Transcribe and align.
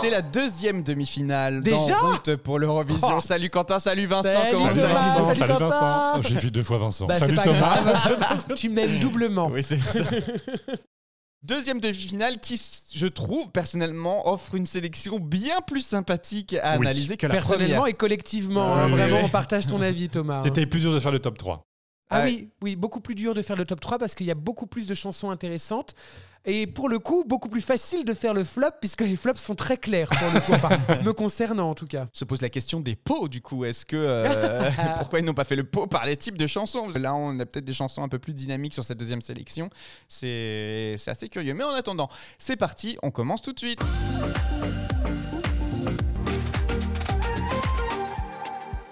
C'est 0.00 0.10
la 0.10 0.22
deuxième 0.22 0.82
demi-finale 0.82 1.62
Déjà 1.62 1.76
d'En 2.00 2.10
route 2.12 2.36
pour 2.36 2.58
l'Eurovision. 2.58 3.20
Salut 3.20 3.50
Quentin, 3.50 3.78
salut 3.78 4.06
Vincent, 4.06 4.28
Salut 4.32 4.50
comment 4.52 4.72
Thomas. 4.72 5.02
Salut 5.02 5.24
Vincent, 5.26 5.34
salut. 5.34 5.52
Vincent. 5.58 6.12
Oh, 6.16 6.20
J'ai 6.22 6.34
vu 6.36 6.50
deux 6.50 6.62
fois 6.62 6.78
Vincent. 6.78 7.06
Bah, 7.06 7.18
salut 7.18 7.36
Thomas. 7.36 7.78
tu 8.56 8.68
mènes 8.68 8.98
doublement. 9.00 9.48
Oui, 9.48 9.62
c'est 9.62 9.76
ça. 9.76 10.00
Deuxième 11.44 11.80
demi-finale 11.80 12.38
qui, 12.38 12.60
je 12.94 13.06
trouve, 13.06 13.50
personnellement, 13.50 14.28
offre 14.32 14.54
une 14.54 14.66
sélection 14.66 15.18
bien 15.18 15.60
plus 15.66 15.80
sympathique 15.84 16.54
à 16.62 16.78
Oui. 16.78 16.86
analyser 16.86 17.16
que 17.16 17.26
la 17.26 17.32
Personnellement 17.32 17.78
première. 17.80 17.86
et 17.88 17.94
collectivement, 17.94 18.72
Oui, 18.74 18.78
hein, 18.80 18.84
oui, 18.86 18.92
vraiment, 18.92 19.16
oui. 19.16 19.22
on 19.24 19.28
partage 19.28 19.66
ton 19.66 19.80
avis, 19.80 20.08
Thomas. 20.08 20.36
hein. 20.38 20.42
C'était 20.44 20.66
plus 20.66 20.78
dur 20.80 20.92
de 20.92 21.00
faire 21.00 21.10
le 21.10 21.18
top 21.18 21.36
3. 21.38 21.64
Ah 22.12 22.20
Ouais. 22.20 22.24
oui, 22.26 22.48
oui, 22.62 22.76
beaucoup 22.76 23.00
plus 23.00 23.14
dur 23.14 23.34
de 23.34 23.42
faire 23.42 23.56
le 23.56 23.64
top 23.64 23.80
3 23.80 23.98
parce 23.98 24.14
qu'il 24.14 24.26
y 24.26 24.30
a 24.30 24.34
beaucoup 24.34 24.66
plus 24.66 24.86
de 24.86 24.94
chansons 24.94 25.30
intéressantes. 25.30 25.94
Et 26.44 26.66
pour 26.66 26.88
le 26.88 26.98
coup, 26.98 27.22
beaucoup 27.24 27.48
plus 27.48 27.60
facile 27.60 28.04
de 28.04 28.12
faire 28.14 28.34
le 28.34 28.42
flop 28.42 28.66
puisque 28.80 29.02
les 29.02 29.14
flops 29.14 29.40
sont 29.40 29.54
très 29.54 29.76
clairs 29.76 30.08
pour 30.08 30.28
le 30.34 30.40
coup, 30.40 30.52
enfin, 30.54 30.76
me 31.04 31.12
concernant 31.12 31.70
en 31.70 31.74
tout 31.76 31.86
cas. 31.86 32.06
se 32.12 32.24
pose 32.24 32.40
la 32.42 32.48
question 32.50 32.80
des 32.80 32.96
pots 32.96 33.28
du 33.28 33.40
coup. 33.40 33.64
Est-ce 33.64 33.86
que 33.86 33.96
euh, 33.96 34.68
pourquoi 34.98 35.20
ils 35.20 35.24
n'ont 35.24 35.34
pas 35.34 35.44
fait 35.44 35.54
le 35.54 35.62
pot 35.62 35.86
par 35.86 36.04
les 36.04 36.16
types 36.16 36.36
de 36.36 36.48
chansons? 36.48 36.88
Là, 36.96 37.14
on 37.14 37.38
a 37.38 37.46
peut-être 37.46 37.64
des 37.64 37.72
chansons 37.72 38.02
un 38.02 38.08
peu 38.08 38.18
plus 38.18 38.34
dynamiques 38.34 38.74
sur 38.74 38.84
cette 38.84 38.98
deuxième 38.98 39.20
sélection. 39.22 39.70
C'est 40.08 40.96
c'est 40.98 41.12
assez 41.12 41.28
curieux. 41.28 41.54
Mais 41.54 41.62
en 41.64 41.74
attendant, 41.74 42.08
c'est 42.38 42.56
parti. 42.56 42.98
On 43.04 43.12
commence 43.12 43.40
tout 43.42 43.52
de 43.52 43.58
suite. 43.60 43.80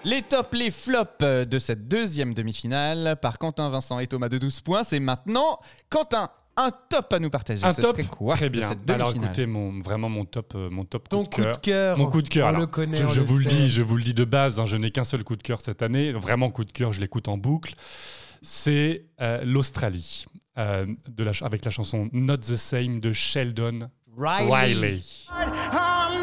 Les 0.03 0.23
tops, 0.23 0.57
les 0.57 0.71
flops 0.71 1.19
de 1.23 1.59
cette 1.59 1.87
deuxième 1.87 2.33
demi-finale 2.33 3.17
par 3.21 3.37
Quentin, 3.37 3.69
Vincent 3.69 3.99
et 3.99 4.07
Thomas 4.07 4.29
de 4.29 4.39
12 4.39 4.61
points. 4.61 4.83
C'est 4.83 4.99
maintenant 4.99 5.59
Quentin. 5.89 6.29
Un 6.57 6.69
top 6.89 7.13
à 7.13 7.19
nous 7.19 7.29
partager. 7.29 7.65
Un 7.65 7.73
Ce 7.73 7.79
top 7.81 7.95
serait 7.95 8.07
quoi 8.09 8.35
Très 8.35 8.49
bien. 8.49 8.67
cette 8.67 8.89
Alors 8.91 9.15
écoutez, 9.15 9.45
mon, 9.45 9.79
vraiment 9.79 10.09
mon 10.09 10.25
top, 10.25 10.51
euh, 10.55 10.69
mon 10.69 10.83
top 10.83 11.07
Ton 11.07 11.23
coup 11.23 11.39
de 11.41 11.45
coup 11.45 11.51
de 11.53 11.57
cœur. 11.57 11.97
Mon 11.97 12.07
coup 12.09 12.21
de 12.21 12.27
cœur. 12.27 12.47
On 12.47 12.49
alors, 12.49 12.61
le 12.61 12.67
connaît. 12.67 12.97
je, 12.97 13.05
on 13.05 13.07
je 13.07 13.21
le 13.21 13.25
vous 13.25 13.37
le 13.37 13.45
dis, 13.45 13.69
je 13.69 13.81
vous 13.81 13.95
le 13.95 14.03
dis 14.03 14.13
de 14.13 14.25
base. 14.25 14.59
hein, 14.59 14.65
je 14.65 14.75
n'ai 14.75 14.91
qu'un 14.91 15.05
seul 15.05 15.23
coup 15.23 15.37
de 15.37 15.43
cœur 15.43 15.59
cette 15.63 15.81
année. 15.81 16.11
Vraiment 16.11 16.49
coup 16.51 16.65
de 16.65 16.71
cœur. 16.71 16.91
Je 16.91 16.99
l'écoute 16.99 17.29
en 17.29 17.37
boucle. 17.37 17.75
C'est 18.41 19.05
euh, 19.21 19.41
l'Australie 19.45 20.25
euh, 20.57 20.85
de 21.07 21.23
la 21.23 21.31
ch- 21.31 21.43
avec 21.43 21.63
la 21.63 21.71
chanson 21.71 22.09
Not 22.11 22.37
the 22.39 22.57
Same 22.57 22.99
de 22.99 23.13
Sheldon 23.13 23.89
Riley. 24.17 24.73
Riley. 24.73 24.99
Bon, 25.71 26.21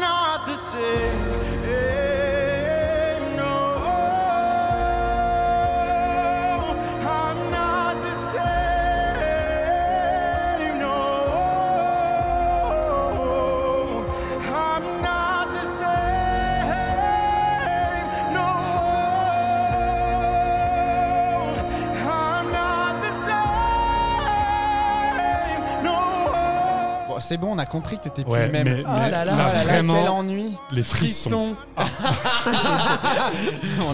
c'est 27.29 27.37
bon, 27.37 27.51
on 27.53 27.59
a 27.59 27.65
compris 27.67 27.97
que 27.99 28.03
t'étais 28.05 28.23
plus 28.23 28.31
Ouais, 28.33 28.47
le 28.47 28.51
même. 28.51 28.67
mais, 28.67 28.83
Oh 28.83 28.89
mais 28.91 29.11
là 29.11 29.23
là, 29.23 29.25
là, 29.25 29.35
là 29.53 29.63
vraiment, 29.63 29.93
Quel 29.93 30.09
ennui. 30.09 30.55
les 30.71 30.81
frissons. 30.83 31.55
On 31.77 31.83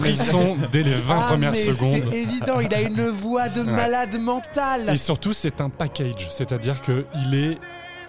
est- 0.04 0.14
Frissons 0.14 0.56
dès 0.72 0.82
les 0.82 0.94
20 0.94 1.18
Ah, 1.20 1.24
premières 1.28 1.52
mais 1.52 1.64
secondes. 1.64 2.02
C'est 2.10 2.16
évident, 2.16 2.60
il 2.60 2.74
a 2.74 2.80
une 2.80 3.08
voix 3.10 3.48
de 3.48 3.62
malade 3.62 4.18
mental. 4.18 4.88
Et 4.90 4.96
surtout, 4.96 5.32
c'est 5.34 5.60
un 5.60 5.68
package, 5.68 6.28
c'est-à-dire 6.30 6.80
que 6.80 7.04
il 7.14 7.34
est, 7.34 7.58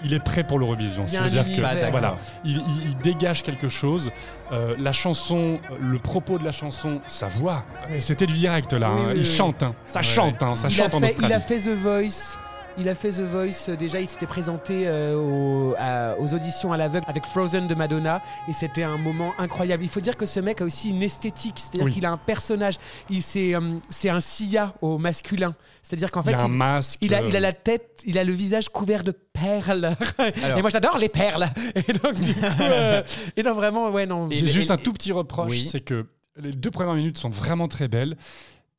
il 0.04 0.14
est 0.14 0.24
prêt 0.24 0.46
pour 0.46 0.60
l'Eurovision. 0.60 1.04
Il 1.08 1.14
y 1.14 1.18
a 1.18 1.20
un 1.20 1.24
C'est-à-dire 1.24 1.44
que 1.44 1.50
univers. 1.50 1.74
D'accord. 1.76 1.92
voilà, 1.92 2.16
il, 2.46 2.58
il- 2.58 2.84
il 2.88 2.98
dégage 2.98 3.44
quelque 3.44 3.68
chose. 3.68 4.10
Euh, 4.54 4.76
la 4.80 4.94
chanson, 4.94 5.60
le 5.82 6.00
propos 6.00 6.38
de 6.40 6.46
la 6.46 6.54
chanson, 6.54 7.02
sa 7.08 7.28
voix, 7.28 7.66
c'était 8.00 8.28
du 8.28 8.34
direct 8.36 8.72
là. 8.74 8.92
Oui, 8.94 9.02
hein. 9.02 9.06
oui, 9.08 9.14
il 9.18 9.20
oui. 9.20 9.26
chante, 9.26 9.62
hein. 9.64 9.74
ça 9.84 10.00
Ouais, 10.00 10.06
chante, 10.06 10.42
hein. 10.42 10.56
ça 10.56 10.70
il, 10.70 10.82
a 10.82 10.86
chante 10.86 10.94
en 10.94 11.00
fait, 11.02 11.08
Australie. 11.08 11.34
il 11.34 11.36
a 11.36 11.40
fait 11.42 11.58
The 11.58 11.76
Voice. 11.76 12.38
Il 12.80 12.88
a 12.90 12.94
fait 12.96 13.10
The 13.10 13.22
Voice. 13.22 13.70
euh, 13.70 13.76
Déjà, 13.76 14.00
il 14.00 14.08
s'était 14.08 14.28
présenté 14.28 14.84
euh, 14.86 15.74
à- 15.80 16.16
aux 16.20 16.34
auditions 16.36 16.72
à 16.72 16.78
l'aveugle 16.78 17.06
avec 17.10 17.26
Frozen 17.26 17.68
de 17.68 17.74
Madonna. 17.74 18.22
Et 18.48 18.54
c'était 18.54 18.84
un 18.84 18.98
moment 18.98 19.34
incroyable. 19.40 19.84
Il 19.84 19.90
faut 19.90 20.00
dire 20.00 20.16
que 20.16 20.28
ce 20.28 20.40
mec 20.40 20.62
a 20.62 20.66
aussi 20.66 20.92
une 20.92 21.02
esthétique. 21.02 21.56
C'est-à-dire 21.58 21.86
Oui. 21.86 21.94
qu'il 21.94 22.06
a 22.06 22.12
un 22.12 22.18
personnage. 22.18 22.76
Il, 23.10 23.24
c'est, 23.24 23.56
euh, 23.56 23.78
c'est 23.90 24.10
un 24.10 24.20
Sia 24.20 24.76
au 24.82 25.00
masculin. 25.00 25.56
C'est-à-dire 25.82 26.12
qu'en 26.12 26.22
fait, 26.22 26.32
il 26.32 26.36
a 26.36 26.44
un 26.44 26.48
masque. 26.48 27.00
il 27.02 27.16
a, 27.16 27.22
il 27.24 27.36
a 27.36 27.40
la 27.40 27.54
tête, 27.54 28.02
il 28.06 28.18
a 28.20 28.24
le 28.24 28.32
visage 28.34 28.70
couvert 28.70 29.04
de 29.04 29.12
perles. 29.12 29.96
Alors- 30.44 30.58
et 30.60 30.62
moi, 30.62 30.70
j'adore 30.70 30.98
les 31.00 31.10
perles. 31.10 31.48
Et 31.76 31.94
donc, 31.94 32.14
du 32.14 32.34
coup, 32.34 32.46
euh, 32.62 33.02
et 33.36 33.42
non, 33.44 33.54
vraiment, 33.54 33.90
ouais, 33.90 34.06
non. 34.06 34.28
J'ai 34.30 34.46
juste 34.48 34.70
et- 34.70 34.74
un 34.74 34.78
tout 34.78 34.94
petit 34.94 35.12
reproche, 35.12 35.50
Oui. 35.52 35.68
c'est 35.72 35.82
que 35.82 36.06
les 36.40 36.52
deux 36.52 36.70
premières 36.72 36.94
minutes 36.94 37.18
sont 37.18 37.30
vraiment 37.30 37.68
très 37.68 37.88
belles. 37.88 38.18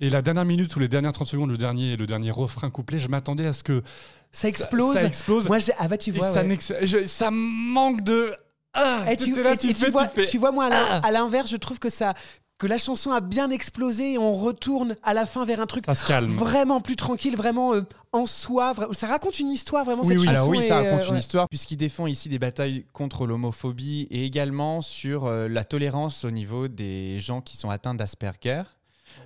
Et 0.01 0.11
la 0.11 0.23
dernière 0.23 0.45
minute 0.45 0.75
ou 0.77 0.79
les 0.81 0.89
dernières 0.89 1.13
30 1.13 1.27
secondes, 1.27 1.51
le 1.51 1.57
dernier, 1.57 1.97
le 1.97 2.07
dernier 2.07 2.31
refrain 2.31 2.71
couplet, 2.71 2.99
je 3.01 3.09
m'attendais 3.09 3.47
à 3.47 3.53
ce 3.53 3.65
que 3.65 3.83
ça 4.31 4.47
explose. 4.49 4.95
Ça, 4.95 5.05
explose. 5.05 5.49
Moi, 5.49 5.59
ah 5.79 5.89
bah, 5.89 5.99
tu 5.99 6.13
vois. 6.13 6.33
ça, 6.33 6.43
ouais. 6.43 6.47
n'ex- 6.47 6.73
je- 6.83 7.07
ça 7.07 7.31
manque 7.33 8.03
de. 8.03 8.33
Ah, 8.75 9.05
Et 9.11 9.17
tu, 9.17 9.33
t'es 9.33 9.43
là, 9.43 9.55
et- 9.55 9.57
tu 9.57 9.71
et 9.71 9.75
tu 9.75 9.85
fais, 9.87 9.91
vois, 9.91 10.07
tu 10.07 10.15
fais. 10.21 10.25
tu 10.27 10.39
vois, 10.39 10.53
moi, 10.53 10.69
Ah. 10.71 11.01
à 11.03 11.11
l'inverse, 11.11 11.51
je 11.51 11.57
trouve 11.57 11.79
que 11.81 11.91
ça, 11.91 12.15
que 12.59 12.67
la 12.69 12.79
chanson 12.79 13.11
a 13.11 13.21
bien 13.21 13.51
explosé 13.51 14.13
et 14.13 14.19
on 14.19 14.31
retourne 14.33 14.95
à 15.03 15.15
la 15.15 15.27
fin 15.27 15.45
vers 15.45 15.61
un 15.61 15.67
truc 15.67 15.85
vraiment 16.29 16.81
plus 16.81 16.95
tranquille, 16.97 17.35
vraiment 17.37 17.75
euh, 17.75 17.81
en 18.13 18.27
soi. 18.27 18.75
vra- 18.75 18.93
Ça 18.95 19.07
raconte 19.09 19.41
une 19.41 19.51
histoire, 19.51 19.85
vraiment. 19.85 20.03
Oui, 20.03 20.09
cette 20.11 20.19
oui. 20.21 20.27
chanson 20.27 20.37
Alors 20.37 20.49
oui, 20.51 20.63
ça 20.63 20.77
raconte 20.77 21.01
euh, 21.03 21.07
une 21.07 21.13
ouais. 21.15 21.19
histoire 21.19 21.49
puisqu'il 21.49 21.77
défend 21.77 22.07
ici 22.07 22.29
des 22.29 22.39
batailles 22.39 22.85
contre 22.93 23.27
l'homophobie 23.27 24.07
et 24.11 24.25
également 24.25 24.81
sur 24.81 25.27
euh, 25.27 25.49
la 25.49 25.65
tolérance 25.65 26.25
au 26.25 26.31
niveau 26.31 26.69
des 26.69 27.19
gens 27.19 27.41
qui 27.41 27.57
sont 27.57 27.71
atteints 27.71 27.95
d'Asperger. 27.95 28.63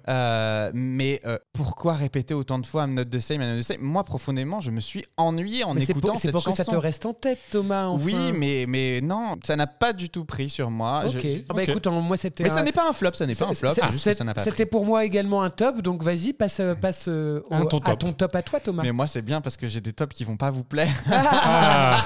Euh, 0.08 0.70
mais 0.74 1.20
euh, 1.26 1.38
pourquoi 1.52 1.94
répéter 1.94 2.34
autant 2.34 2.58
de 2.58 2.66
fois 2.66 2.84
I'm 2.84 2.94
not 2.94 3.04
the 3.04 3.20
same, 3.20 3.40
I'm 3.42 3.54
not 3.54 3.60
the 3.60 3.64
same? 3.64 3.80
Moi, 3.80 4.02
profondément, 4.04 4.60
je 4.60 4.70
me 4.70 4.80
suis 4.80 5.04
ennuyé 5.16 5.64
en 5.64 5.74
Mais 5.74 5.80
c'est 5.84 5.92
écoutant 5.92 6.08
pour, 6.12 6.16
c'est 6.16 6.22
cette 6.28 6.32
pour 6.32 6.42
chanson. 6.42 6.56
que 6.56 6.64
ça 6.64 6.70
te 6.70 6.76
reste 6.76 7.06
en 7.06 7.14
tête, 7.14 7.38
Thomas. 7.50 7.86
enfin. 7.86 8.04
Oui, 8.04 8.32
mais, 8.34 8.64
mais 8.68 9.00
non, 9.00 9.36
ça 9.44 9.56
n'a 9.56 9.66
pas 9.66 9.92
du 9.92 10.10
tout 10.10 10.24
pris 10.24 10.48
sur 10.50 10.70
moi. 10.70 11.02
Ok. 11.06 11.12
je- 11.22 11.38
Ah 11.48 11.54
bah 11.54 11.62
écoute, 11.62 11.86
en- 11.86 12.00
moi 12.00 12.16
c'était. 12.16 12.42
mais 12.44 12.50
un- 12.50 12.54
ça 12.54 12.62
n'est 12.62 12.72
pas 12.72 12.88
un 12.88 12.92
flop, 12.92 13.12
ça 13.14 13.26
n'est 13.26 13.34
pas 13.34 13.46
un 13.46 13.48
c'est- 13.48 13.54
flop, 13.60 13.70
c'est- 13.74 13.80
c'est 13.80 13.90
juste 13.90 14.04
que 14.04 14.10
c'est- 14.12 14.18
ça 14.18 14.24
n'a 14.24 14.34
pas 14.34 14.42
C'était 14.44 14.66
pour 14.66 14.84
moi 14.84 15.04
également 15.04 15.42
un 15.42 15.50
top, 15.50 15.82
donc 15.82 16.02
vas-y, 16.02 16.32
passe, 16.32 16.60
euh, 16.60 16.74
passe 16.80 17.06
euh, 17.08 17.40
au- 17.50 17.64
ton 17.66 17.78
à 17.78 17.90
top. 17.90 17.98
ton 18.00 18.12
top 18.12 18.34
à 18.36 18.42
toi, 18.42 18.60
Thomas. 18.60 18.82
Mais 18.82 18.92
moi, 18.92 19.06
c'est 19.06 19.22
bien 19.22 19.40
parce 19.40 19.56
que 19.56 19.66
j'ai 19.68 19.80
des 19.80 19.92
tops 19.92 20.14
qui 20.14 20.24
vont 20.24 20.36
pas 20.36 20.50
vous 20.50 20.64
plaire. 20.64 20.88
Ah, 21.54 22.04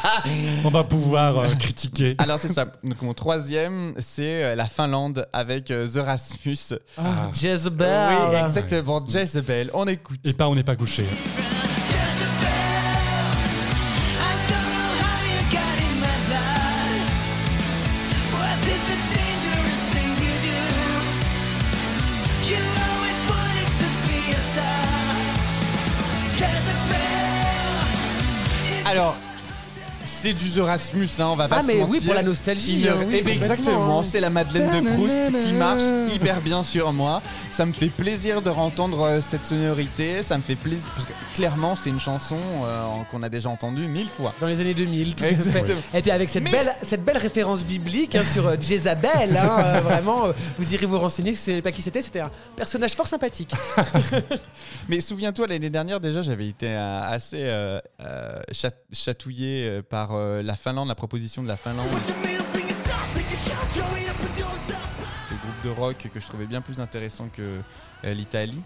on 0.65 0.69
va 0.71 0.85
pouvoir 0.85 1.39
euh, 1.39 1.49
critiquer. 1.59 2.15
Alors, 2.19 2.39
c'est 2.39 2.53
ça. 2.53 2.67
Donc, 2.85 3.01
mon 3.03 3.15
troisième, 3.15 3.95
c'est 3.99 4.55
la 4.57 4.67
Finlande 4.67 5.27
avec 5.33 5.71
euh, 5.71 5.87
The 5.87 6.05
Rasmus. 6.05 6.57
Ah. 6.99 7.31
Jezebel. 7.33 7.86
Oui, 7.87 8.37
exactement. 8.45 9.05
Jezebel. 9.07 9.71
On 9.75 9.87
écoute. 9.87 10.21
Et 10.25 10.33
pas, 10.33 10.49
on 10.49 10.55
n'est 10.55 10.65
pas 10.65 10.77
couché. 10.77 11.05
Alors, 28.89 29.17
c'est 30.27 30.33
du 30.33 30.51
The 30.51 30.59
Rasmus, 30.59 31.09
hein, 31.21 31.27
on 31.29 31.37
va 31.37 31.47
pas 31.47 31.59
Ah, 31.59 31.63
se 31.63 31.67
mais 31.69 31.75
mentir. 31.75 31.89
oui, 31.89 32.01
pour 32.05 32.15
la 32.15 32.23
nostalgie, 32.25 32.81
Il- 32.81 32.89
hein, 32.89 32.95
oui, 32.99 33.05
eh 33.11 33.23
ben, 33.23 33.35
complètement, 33.39 33.43
exactement, 33.55 34.01
hein. 34.01 34.03
c'est 34.03 34.19
la 34.19 34.31
Madeleine 34.31 34.85
de 34.85 34.91
Proust 34.91 35.47
qui 35.47 35.53
marche 35.53 35.83
hyper 36.13 36.41
bien 36.41 36.65
sur 36.65 36.93
moi. 36.93 37.23
Ça 37.53 37.65
me 37.65 37.73
fait 37.73 37.87
plaisir 37.87 38.43
de 38.43 38.51
entendre 38.51 39.03
euh, 39.03 39.21
cette 39.21 39.47
sonorité. 39.47 40.23
Ça 40.25 40.37
me 40.37 40.43
fait 40.43 40.57
plaisir 40.57 40.91
parce 40.95 41.07
que 41.07 41.13
clairement, 41.35 41.77
c'est 41.77 41.91
une 41.91 42.01
chanson 42.01 42.37
euh, 42.65 42.87
qu'on 43.11 43.23
a 43.23 43.29
déjà 43.29 43.49
entendue 43.51 43.87
mille 43.87 44.09
fois. 44.09 44.35
Dans 44.41 44.49
les 44.49 44.61
années 44.61 44.75
2000, 44.75 45.15
tout 45.15 45.23
à 45.25 45.29
fait. 45.29 45.35
Exactement. 45.35 45.81
Et 45.95 46.03
puis 46.03 46.11
avec 46.11 46.29
cette, 46.29 46.43
Mais- 46.43 46.51
belle, 46.51 46.75
cette 46.83 47.05
belle 47.05 47.19
référence 47.19 47.65
biblique 47.65 48.17
hein, 48.17 48.25
sur 48.25 48.49
euh, 48.49 48.57
Jézabel, 48.61 49.37
hein, 49.37 49.57
euh, 49.61 49.81
vraiment, 49.85 50.27
euh, 50.27 50.33
vous 50.59 50.75
irez 50.75 50.87
vous 50.87 50.99
renseigner 50.99 51.33
si 51.35 51.39
vous 51.39 51.45
savez 51.53 51.63
pas 51.63 51.71
qui 51.73 51.83
c'était, 51.83 52.03
c'était 52.03 52.21
un 52.21 52.31
personnage 52.57 52.95
fort 52.95 53.07
sympathique. 53.07 53.53
Mais 54.89 55.01
souviens-toi, 55.01 55.47
l'année 55.47 55.71
dernière, 55.71 56.01
déjà, 56.01 56.21
j'avais 56.23 56.49
été 56.49 56.67
euh, 56.69 57.03
assez 57.05 57.39
euh, 57.43 57.81
euh, 58.01 58.41
chat- 58.53 58.75
chatouillé 58.93 59.65
euh, 59.69 59.83
par 59.83 60.15
euh, 60.17 60.43
la 60.43 60.57
Finlande, 60.57 60.89
la 60.89 60.95
proposition 60.95 61.43
de 61.43 61.49
la 61.49 61.57
Finlande. 61.57 61.87
C'est 65.27 65.35
le 65.35 65.41
groupe 65.41 65.65
de 65.65 65.71
rock 65.71 66.09
que 66.13 66.21
je 66.21 66.27
trouvais 66.27 66.47
bien 66.47 66.61
plus 66.61 66.81
intéressant 66.81 67.29
que 67.29 67.59
euh, 68.05 68.15
l'Italie. 68.15 68.63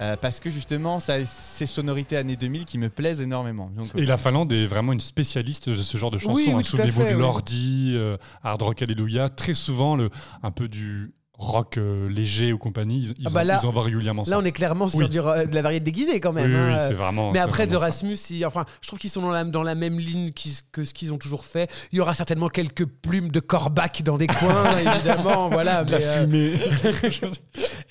euh, 0.00 0.16
parce 0.20 0.40
que 0.40 0.50
justement, 0.50 1.00
ça 1.00 1.14
a 1.14 1.24
ces 1.24 1.66
sonorités 1.66 2.16
années 2.16 2.36
2000 2.36 2.64
qui 2.64 2.78
me 2.78 2.88
plaisent 2.88 3.20
énormément. 3.20 3.70
Donc, 3.74 3.86
Et 3.96 4.06
la 4.06 4.16
Finlande 4.16 4.52
est 4.52 4.66
vraiment 4.66 4.92
une 4.92 5.00
spécialiste 5.00 5.68
de 5.68 5.76
ce 5.76 5.96
genre 5.96 6.10
de 6.10 6.18
chansons. 6.18 6.34
Oui, 6.34 6.44
oui, 6.48 6.54
hein. 6.54 6.62
Souvenez-vous 6.62 7.02
de 7.02 7.08
oui. 7.08 7.14
Lordi, 7.18 7.92
euh, 7.96 8.16
Hard 8.42 8.62
Rock 8.62 8.82
Hallelujah. 8.82 9.28
Très 9.28 9.54
souvent, 9.54 9.96
le, 9.96 10.10
un 10.42 10.50
peu 10.50 10.68
du 10.68 11.12
rock 11.36 11.78
euh, 11.78 12.08
léger 12.08 12.52
ou 12.52 12.58
compagnie, 12.58 12.98
ils, 12.98 13.14
ils 13.18 13.26
Ah 13.26 13.30
bah 13.30 13.40
en- 13.40 13.44
là- 13.44 13.58
ils 13.60 13.66
envoient 13.66 13.82
régulièrement 13.82 14.24
ça. 14.24 14.30
Là, 14.30 14.38
on 14.38 14.44
est 14.44 14.52
clairement 14.52 14.86
sur 14.86 15.08
du 15.08 15.18
de 15.18 15.54
la 15.54 15.62
variété 15.62 15.84
déguisée 15.84 16.20
quand 16.20 16.32
même. 16.32 16.48
oui, 16.50 16.56
hein. 16.56 16.76
oui, 16.78 16.84
c'est 16.88 16.94
vraiment. 16.94 17.32
Mais 17.32 17.40
après, 17.40 17.64
The 17.66 17.70
vraiment 17.70 17.80
ça. 17.80 17.86
Rasmus, 17.86 18.16
ils- 18.30 18.46
enfin, 18.46 18.64
je 18.80 18.86
trouve 18.86 19.00
qu'ils 19.00 19.10
sont 19.10 19.20
dans 19.22 19.30
la, 19.30 19.42
dans 19.44 19.64
la 19.64 19.74
même 19.74 19.98
ligne 19.98 20.30
que 20.70 20.84
ce 20.84 20.94
qu'ils 20.94 21.12
ont 21.12 21.18
toujours 21.18 21.44
fait. 21.44 21.68
Il 21.90 21.98
y 21.98 22.00
aura 22.00 22.14
certainement 22.14 22.48
quelques 22.48 22.86
plumes 22.86 23.30
de 23.30 23.40
corbac 23.40 24.02
dans 24.04 24.16
des 24.16 24.28
coins, 24.28 24.78
évidemment, 24.94 25.48
voilà. 25.48 25.82
De 25.84 25.90
la 25.92 25.98
euh, 25.98 26.20
fumée. 26.20 26.52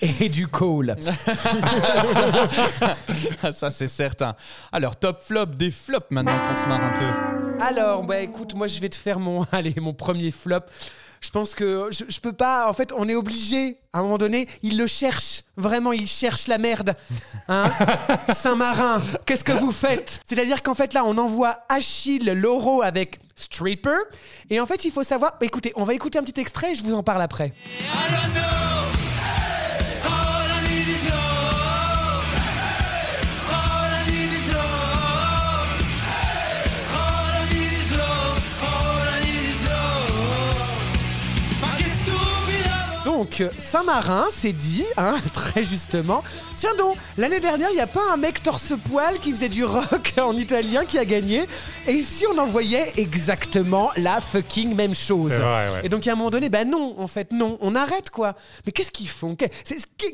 et 0.22 0.30
du 0.30 0.48
coal. 0.48 0.96
Ça, 3.52 3.72
c'est 3.72 3.88
certain. 3.88 4.36
Alors, 4.72 4.96
top 4.96 5.20
flop 5.22 5.48
des 5.48 5.72
flops 5.72 6.12
maintenant 6.12 6.38
qu'on 6.48 6.56
se 6.56 6.66
marre 6.68 6.84
un 6.84 6.94
peu. 6.94 7.64
Alors, 7.64 8.04
bah 8.04 8.20
écoute, 8.20 8.56
moi 8.56 8.68
je 8.68 8.80
vais 8.82 8.90
te 8.90 8.96
faire 8.96 9.20
mon, 9.20 9.44
allez, 9.52 9.74
mon 9.80 9.94
premier 9.94 10.32
flop. 10.32 10.62
Je 11.24 11.30
pense 11.30 11.56
que 11.56 11.88
je, 11.90 12.04
je 12.10 12.20
peux 12.20 12.34
pas. 12.34 12.70
En 12.70 12.74
fait, 12.74 12.92
on 12.96 13.08
est 13.08 13.16
obligé. 13.16 13.78
À 13.94 14.00
un 14.00 14.02
moment 14.02 14.18
donné, 14.18 14.48
il 14.62 14.78
le 14.78 14.88
cherche. 14.88 15.44
Vraiment, 15.56 15.94
il 15.94 16.06
cherche 16.06 16.48
la 16.48 16.58
merde. 16.58 16.96
Hein 17.48 17.70
Saint-Marin, 18.34 19.02
qu'est-ce 19.26 19.46
que 19.46 19.54
vous 19.54 19.72
faites? 19.72 20.20
C'est-à-dire 20.26 20.62
qu'en 20.64 20.74
fait, 20.74 20.94
là, 20.94 21.06
on 21.06 21.18
envoie 21.18 21.60
Achille 21.70 22.26
Loro 22.34 22.82
avec 22.82 23.20
Stripper. 23.38 23.98
Et 24.50 24.60
en 24.60 24.66
fait, 24.66 24.84
il 24.84 24.92
faut 24.92 25.04
savoir. 25.04 25.38
bah, 25.40 25.46
écoutez, 25.46 25.72
on 25.76 25.86
va 25.86 25.94
écouter 25.94 26.20
un 26.20 26.24
petit 26.24 26.42
extrait 26.42 26.72
et 26.72 26.76
je 26.76 26.84
vous 26.84 26.94
en 26.94 27.04
parle 27.04 27.22
après. 27.22 27.54
Donc, 43.24 43.42
Saint-Marin 43.58 44.26
s'est 44.32 44.52
dit, 44.52 44.84
hein, 44.98 45.16
très 45.34 45.64
justement, 45.64 46.24
tiens 46.58 46.76
donc, 46.78 46.98
l'année 47.18 47.40
dernière, 47.40 47.70
il 47.72 47.76
n'y 47.76 47.80
a 47.82 47.88
pas 47.88 48.02
un 48.12 48.18
mec 48.18 48.44
torse-poil 48.44 49.18
qui 49.20 49.32
faisait 49.32 49.48
du 49.48 49.64
rock 49.64 50.14
en 50.22 50.36
italien 50.36 50.84
qui 50.84 50.98
a 51.00 51.06
gagné. 51.06 51.44
Et 51.88 52.02
si 52.02 52.26
on 52.28 52.38
envoyait 52.38 52.92
exactement 52.98 53.92
la 53.96 54.20
fucking 54.20 54.76
même 54.76 54.94
chose? 54.94 55.32
C'est 55.32 55.40
vrai, 55.40 55.70
ouais. 55.74 55.80
Et 55.86 55.90
donc, 55.90 56.06
à 56.06 56.12
un 56.12 56.16
moment 56.16 56.32
donné, 56.32 56.50
ben 56.50 56.70
non, 56.70 56.96
en 57.00 57.08
fait, 57.08 57.32
non, 57.32 57.58
on 57.62 57.76
arrête 57.76 58.10
quoi. 58.10 58.36
Mais 58.66 58.74
qu'est-ce 58.74 58.92
qu'ils 58.92 59.08
font? 59.08 59.36
Qui, 59.38 59.48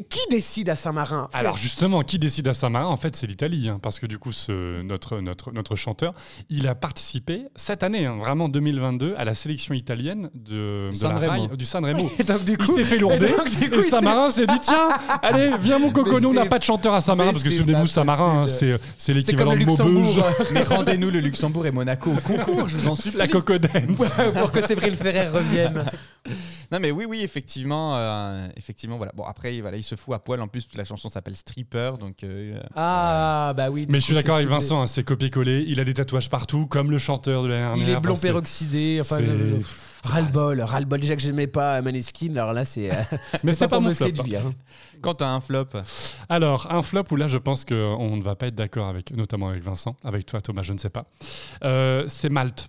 qui 0.07 0.19
décide 0.29 0.69
à 0.69 0.75
Saint-Marin 0.75 1.29
Alors 1.33 1.57
justement, 1.57 2.03
qui 2.03 2.19
décide 2.19 2.47
à 2.47 2.53
Saint-Marin? 2.53 2.85
En 2.85 2.97
fait, 2.97 3.15
c'est 3.15 3.25
l'Italie, 3.25 3.69
hein, 3.69 3.79
parce 3.81 3.97
que 3.99 4.05
du 4.05 4.19
coup, 4.19 4.31
ce, 4.31 4.83
notre, 4.83 5.19
notre, 5.19 5.51
notre 5.51 5.75
chanteur, 5.75 6.13
il 6.49 6.67
a 6.67 6.75
participé 6.75 7.45
cette 7.55 7.81
année, 7.81 8.05
hein, 8.05 8.17
vraiment 8.19 8.49
2022, 8.49 9.15
à 9.17 9.25
la 9.25 9.33
sélection 9.33 9.73
italienne 9.73 10.29
de, 10.35 10.91
de 10.93 11.47
la 11.47 11.55
du 11.55 11.65
Sanremo. 11.65 12.11
Et 12.19 12.23
donc, 12.23 12.43
du 12.43 12.51
Il 12.53 12.57
coup- 12.57 12.75
s'est 12.75 12.83
fait 12.83 12.98
et 12.99 13.19
lourder. 13.19 13.27
donc, 13.29 13.49
du 13.49 13.63
Et, 13.65 13.77
il 13.77 14.31
s'est- 14.31 14.45
dit 14.47 14.59
tiens, 14.61 14.89
allez, 15.21 15.51
viens 15.59 15.79
mon 15.79 15.91
coco, 15.91 16.19
nous 16.19 16.29
on 16.29 16.33
n'a 16.33 16.45
pas 16.45 16.59
de 16.59 16.63
chanteur 16.63 16.93
à 16.93 17.01
Saint-Marin, 17.01 17.29
mais 17.29 17.33
parce 17.33 17.43
que 17.43 17.49
c'est 17.49 17.57
souvenez-vous, 17.57 17.81
pas 17.83 17.87
Saint-Marin, 17.87 18.39
hein, 18.39 18.41
possible. 18.43 18.79
c'est 18.97 19.13
l'équivalent 19.13 19.53
de 19.53 19.57
le 19.59 19.65
Maubeuge, 19.65 19.87
Luxembourg. 20.15 20.25
Mais 20.51 20.63
rendez-nous 20.63 21.09
le 21.09 21.19
Luxembourg 21.19 21.65
et 21.65 21.71
Monaco 21.71 22.11
au 22.11 22.21
concours, 22.21 22.69
je 22.69 22.77
vous 22.77 22.87
en 22.87 22.95
supplie. 22.95 23.17
la 23.17 23.27
cocodène. 23.27 23.95
pour 24.37 24.51
que 24.51 24.61
Séverine 24.61 24.95
Ferrer 24.95 25.27
revienne. 25.27 25.85
Non 26.71 26.79
mais 26.79 26.91
oui 26.91 27.05
oui 27.09 27.21
effectivement 27.23 27.95
euh, 27.97 28.47
effectivement 28.55 28.97
voilà 28.97 29.11
bon 29.15 29.23
après 29.23 29.59
voilà 29.59 29.77
il 29.77 29.81
se 29.81 29.95
fout 29.95 30.13
à 30.13 30.19
poil 30.19 30.39
en 30.39 30.47
plus 30.47 30.67
la 30.75 30.83
chanson 30.83 31.09
s'appelle 31.09 31.35
Stripper 31.35 31.93
donc 31.99 32.17
euh, 32.23 32.59
Ah, 32.75 33.53
bah 33.57 33.71
oui. 33.71 33.87
Mais 33.89 33.99
je 33.99 34.05
suis 34.05 34.13
d'accord 34.13 34.35
avec. 34.35 34.47
Vincent, 34.47 34.81
hein, 34.81 34.87
c'est 34.87 35.03
copié-collé, 35.03 35.63
il 35.67 35.79
a 35.79 35.83
des 35.83 35.93
tatouages 35.95 36.29
partout, 36.29 36.65
comme 36.67 36.91
le 36.91 36.97
chanteur 36.99 37.43
de 37.43 37.47
l'année 37.47 37.65
dernière. 37.65 37.87
Il 37.87 37.93
est 37.95 37.99
blond 37.99 38.15
peroxydé. 38.15 38.99
Enfin, 39.01 39.19
ras-le-bol, 40.03 40.61
ras-le-bol. 40.61 40.99
Déjà 40.99 41.15
que 41.15 41.21
j'aimais 41.21 41.47
pas 41.47 41.81
Maneskin, 41.81 42.31
alors 42.35 42.53
là, 42.53 42.65
c'est. 42.65 42.91
euh, 42.91 42.95
Mais 43.43 43.53
c'est 43.53 43.67
pas 43.67 43.77
pour 43.77 43.83
mon 43.83 43.93
flop. 43.93 44.07
hein. 44.07 44.09
séduire. 44.15 44.41
quand 45.01 45.15
t'as 45.15 45.27
un 45.27 45.39
flop 45.41 45.65
Alors, 46.29 46.67
un 46.71 46.81
flop 46.81 47.03
où 47.11 47.15
là, 47.15 47.27
je 47.27 47.37
pense 47.37 47.65
qu'on 47.65 48.15
ne 48.17 48.21
va 48.23 48.35
pas 48.35 48.47
être 48.47 48.55
d'accord 48.55 48.87
avec, 48.87 49.11
notamment 49.11 49.49
avec 49.49 49.63
Vincent, 49.63 49.95
avec 50.03 50.25
toi, 50.25 50.41
Thomas, 50.41 50.61
je 50.63 50.73
ne 50.73 50.77
sais 50.77 50.89
pas. 50.89 51.05
Euh, 51.63 52.05
c'est 52.07 52.29
Malte. 52.29 52.67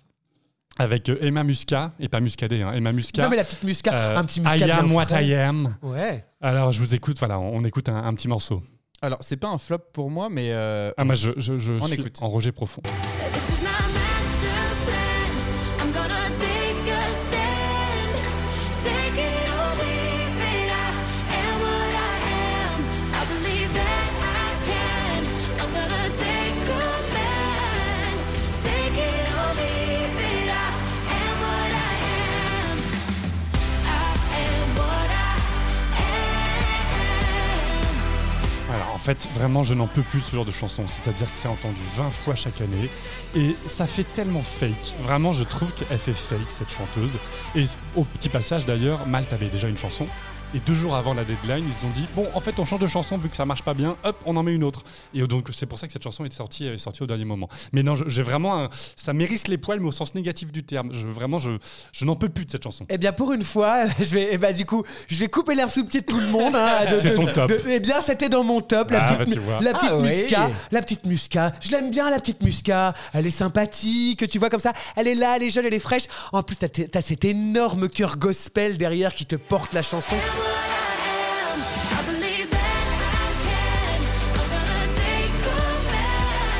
Avec 0.79 1.09
euh, 1.09 1.17
Emma 1.21 1.43
Muscat, 1.43 1.91
et 1.99 2.07
pas 2.07 2.21
Muscadet, 2.21 2.61
hein, 2.61 2.71
Emma 2.73 2.91
Muscat. 2.93 3.23
Non, 3.23 3.29
mais 3.29 3.35
la 3.35 3.43
petite 3.43 3.63
muscat. 3.63 3.93
euh, 3.93 4.17
un 4.17 4.23
petit 4.23 4.39
muscat. 4.39 4.57
I 4.67 4.71
am 4.71 4.91
what 4.93 5.07
frais. 5.07 5.25
I 5.27 5.35
am. 5.35 5.75
Ouais. 5.81 6.25
Alors, 6.39 6.71
je 6.71 6.79
vous 6.79 6.95
écoute, 6.95 7.19
voilà, 7.19 7.39
on, 7.39 7.57
on 7.57 7.63
écoute 7.65 7.89
un, 7.89 7.97
un 8.03 8.13
petit 8.13 8.29
morceau. 8.29 8.63
alors 9.01 9.17
c'est 9.21 9.35
pas 9.37 9.49
un 9.49 9.57
flop 9.57 9.79
pour 9.93 10.09
moi 10.09 10.29
mais 10.29 10.51
euh, 10.53 10.91
Ah, 10.97 11.03
moi, 11.03 11.15
je, 11.15 11.31
je, 11.37 11.57
je 11.57 11.73
On 11.73 11.85
suis 11.87 11.99
écoute. 11.99 12.17
en 12.21 12.29
rejet 12.29 12.51
profond. 12.53 12.81
Fait, 39.13 39.29
vraiment, 39.33 39.63
je 39.63 39.73
n'en 39.73 39.87
peux 39.87 40.01
plus 40.01 40.21
ce 40.21 40.35
genre 40.35 40.45
de 40.45 40.51
chanson. 40.51 40.83
C'est-à-dire 40.87 41.29
que 41.29 41.35
c'est 41.35 41.47
entendu 41.47 41.79
20 41.95 42.11
fois 42.11 42.35
chaque 42.35 42.61
année. 42.61 42.89
Et 43.35 43.55
ça 43.67 43.87
fait 43.87 44.03
tellement 44.03 44.43
fake. 44.43 44.95
Vraiment, 45.03 45.33
je 45.33 45.43
trouve 45.43 45.73
qu'elle 45.73 45.97
fait 45.97 46.13
fake, 46.13 46.49
cette 46.49 46.69
chanteuse. 46.69 47.17
Et 47.55 47.65
au 47.95 48.03
petit 48.03 48.29
passage, 48.29 48.65
d'ailleurs, 48.65 49.05
Malte 49.07 49.33
avait 49.33 49.49
déjà 49.49 49.67
une 49.67 49.77
chanson. 49.77 50.07
Et 50.53 50.59
deux 50.59 50.73
jours 50.73 50.95
avant 50.95 51.13
la 51.13 51.23
deadline, 51.23 51.63
ils 51.65 51.73
se 51.73 51.81
sont 51.81 51.89
dit 51.91 52.05
bon, 52.15 52.27
en 52.33 52.39
fait, 52.41 52.59
on 52.59 52.65
change 52.65 52.81
de 52.81 52.87
chanson 52.87 53.17
vu 53.17 53.29
que 53.29 53.37
ça 53.37 53.45
marche 53.45 53.63
pas 53.63 53.73
bien. 53.73 53.95
Hop, 54.03 54.17
on 54.25 54.35
en 54.35 54.43
met 54.43 54.53
une 54.53 54.63
autre. 54.65 54.83
Et 55.13 55.21
donc, 55.25 55.47
c'est 55.53 55.65
pour 55.65 55.79
ça 55.79 55.87
que 55.87 55.93
cette 55.93 56.03
chanson 56.03 56.25
est 56.25 56.33
sortie, 56.33 56.65
est 56.65 56.77
sortie 56.77 57.03
au 57.03 57.07
dernier 57.07 57.23
moment. 57.23 57.47
Mais 57.71 57.83
non, 57.83 57.93
j'ai 57.95 58.21
vraiment, 58.23 58.63
un- 58.63 58.69
ça 58.97 59.13
mérisse 59.13 59.47
les 59.47 59.57
poils, 59.57 59.79
mais 59.79 59.87
au 59.87 59.91
sens 59.93 60.13
négatif 60.13 60.51
du 60.51 60.63
terme. 60.63 60.89
Je, 60.93 61.07
vraiment, 61.07 61.39
je, 61.39 61.51
je 61.93 62.03
n'en 62.03 62.15
peux 62.17 62.27
plus 62.27 62.43
de 62.45 62.51
cette 62.51 62.63
chanson. 62.63 62.85
Eh 62.89 62.97
bien, 62.97 63.13
pour 63.13 63.31
une 63.31 63.43
fois, 63.43 63.85
je 63.99 64.03
vais, 64.13 64.29
eh 64.31 64.37
ben, 64.37 64.53
du 64.53 64.65
coup, 64.65 64.83
je 65.07 65.15
vais 65.15 65.29
couper 65.29 65.55
l'herbe 65.55 65.69
sous 65.71 65.81
le 65.83 65.87
pied 65.87 66.01
de 66.01 66.05
tout 66.05 66.19
le 66.19 66.27
monde. 66.27 66.55
hein, 66.55 66.69
C'est 67.01 67.13
ton 67.13 67.27
top. 67.27 67.49
de- 67.49 67.61
eh 67.69 67.79
bien, 67.79 68.01
c'était 68.01 68.27
dans 68.29 68.43
mon 68.43 68.59
top. 68.61 68.91
La 68.91 69.05
Ah, 69.07 69.13
petite, 69.15 69.27
bah, 69.27 69.33
tu 69.33 69.39
vois. 69.39 69.59
la 69.61 69.73
petite 69.73 69.89
Ah, 69.91 69.97
oui. 69.97 70.23
musca. 70.23 70.49
La 70.71 70.81
petite 70.81 71.05
musca. 71.05 71.51
Je 71.61 71.71
l'aime 71.71 71.91
bien, 71.91 72.09
la 72.09 72.19
petite 72.19 72.41
musca. 72.43 72.93
Elle 73.13 73.25
est 73.25 73.29
sympathique, 73.29 74.29
tu 74.29 74.37
vois, 74.39 74.49
comme 74.49 74.59
ça. 74.59 74.73
Elle 74.97 75.07
est 75.07 75.15
là, 75.15 75.37
elle 75.37 75.43
est 75.43 75.49
jeune, 75.49 75.65
elle 75.65 75.73
est 75.73 75.79
fraîche. 75.79 76.07
En 76.33 76.43
plus, 76.43 76.57
t'as, 76.57 76.67
t'as 76.67 77.01
cet 77.01 77.23
énorme 77.23 77.87
cœur 77.87 78.17
gospel 78.17 78.77
derrière 78.77 79.15
qui 79.15 79.25
te 79.25 79.37
porte 79.37 79.73
la 79.73 79.81
chanson. 79.81 80.15
I 81.93 82.03
believe 82.05 82.49
that 82.49 82.57
I 82.57 83.31
can. 83.45 83.99
I'm 84.39 84.49
gonna 84.49 84.87
take 84.95 85.33
command. 85.43 86.51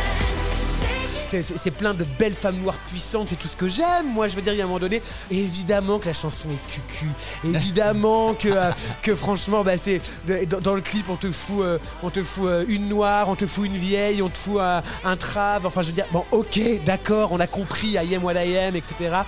Take 0.81 1.51
it. 1.51 1.57
C'est, 1.57 1.71
plein 1.71 1.93
de 1.93 2.05
belles 2.19 2.33
femmes 2.33 2.57
noires 2.61 2.77
puissantes, 2.87 3.29
c'est 3.29 3.37
tout 3.37 3.47
ce 3.47 3.57
que 3.57 3.67
j'aime. 3.67 4.07
Moi, 4.13 4.27
je 4.27 4.35
veux 4.35 4.41
dire, 4.41 4.53
il 4.53 4.57
y 4.57 4.61
a 4.61 4.65
un 4.65 4.67
moment 4.67 4.79
donné, 4.79 5.01
évidemment 5.29 5.99
que 5.99 6.07
la 6.07 6.13
chanson 6.13 6.49
est 6.49 6.71
cucu. 6.71 7.07
Évidemment 7.43 8.33
que, 8.33 8.49
euh, 8.49 8.71
que 9.01 9.15
franchement, 9.15 9.63
bah, 9.63 9.77
c'est, 9.77 10.01
dans, 10.47 10.59
dans 10.59 10.75
le 10.75 10.81
clip, 10.81 11.09
on 11.09 11.15
te 11.15 11.31
fout, 11.31 11.63
euh, 11.63 11.77
on 12.03 12.09
te 12.09 12.21
fout 12.23 12.47
euh, 12.47 12.65
une 12.67 12.89
noire, 12.89 13.29
on 13.29 13.35
te 13.35 13.47
fout 13.47 13.65
une 13.65 13.77
vieille, 13.77 14.21
on 14.21 14.29
te 14.29 14.37
fout 14.37 14.59
un, 14.59 14.83
un 15.05 15.15
trave. 15.15 15.65
Enfin, 15.65 15.81
je 15.81 15.87
veux 15.87 15.93
dire, 15.93 16.07
bon, 16.11 16.25
ok, 16.31 16.59
d'accord, 16.85 17.31
on 17.31 17.39
a 17.39 17.47
compris, 17.47 17.91
I 17.91 18.15
am 18.15 18.23
what 18.23 18.33
I 18.33 18.57
am, 18.57 18.75
etc. 18.75 19.23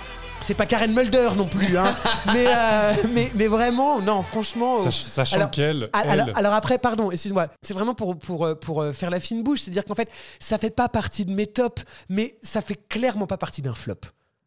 C'est 0.46 0.52
pas 0.54 0.66
Karen 0.66 0.92
Mulder 0.92 1.30
non 1.36 1.46
plus, 1.46 1.78
hein. 1.78 1.96
mais, 2.26 2.46
euh, 2.46 2.92
mais, 3.14 3.30
mais 3.34 3.46
vraiment, 3.46 4.00
non, 4.02 4.22
franchement. 4.22 4.76
euh, 4.80 4.84
Sach- 4.90 5.02
Sachant 5.08 5.36
alors- 5.36 5.50
qu'elle, 5.50 5.88
elle, 6.04 6.10
Alors, 6.10 6.28
alors 6.36 6.52
après, 6.52 6.76
pardon, 6.76 7.10
excuse-moi. 7.10 7.48
C'est 7.62 7.72
vraiment 7.72 7.94
pour, 7.94 8.18
pour, 8.18 8.44
euh, 8.44 8.54
pour 8.54 8.84
faire 8.92 9.08
la 9.08 9.20
fine 9.20 9.42
bouche. 9.42 9.62
C'est-à-dire 9.62 9.86
qu'en 9.86 9.94
fait, 9.94 10.10
ça 10.38 10.58
fait 10.58 10.68
pas 10.68 10.90
partie 10.90 11.24
de 11.24 11.32
mes 11.32 11.46
tops, 11.46 11.82
mais 12.10 12.36
ça 12.42 12.60
fait 12.60 12.78
clairement 12.90 13.26
pas 13.26 13.38
partie 13.38 13.62
d'un 13.62 13.72
flop. 13.72 13.94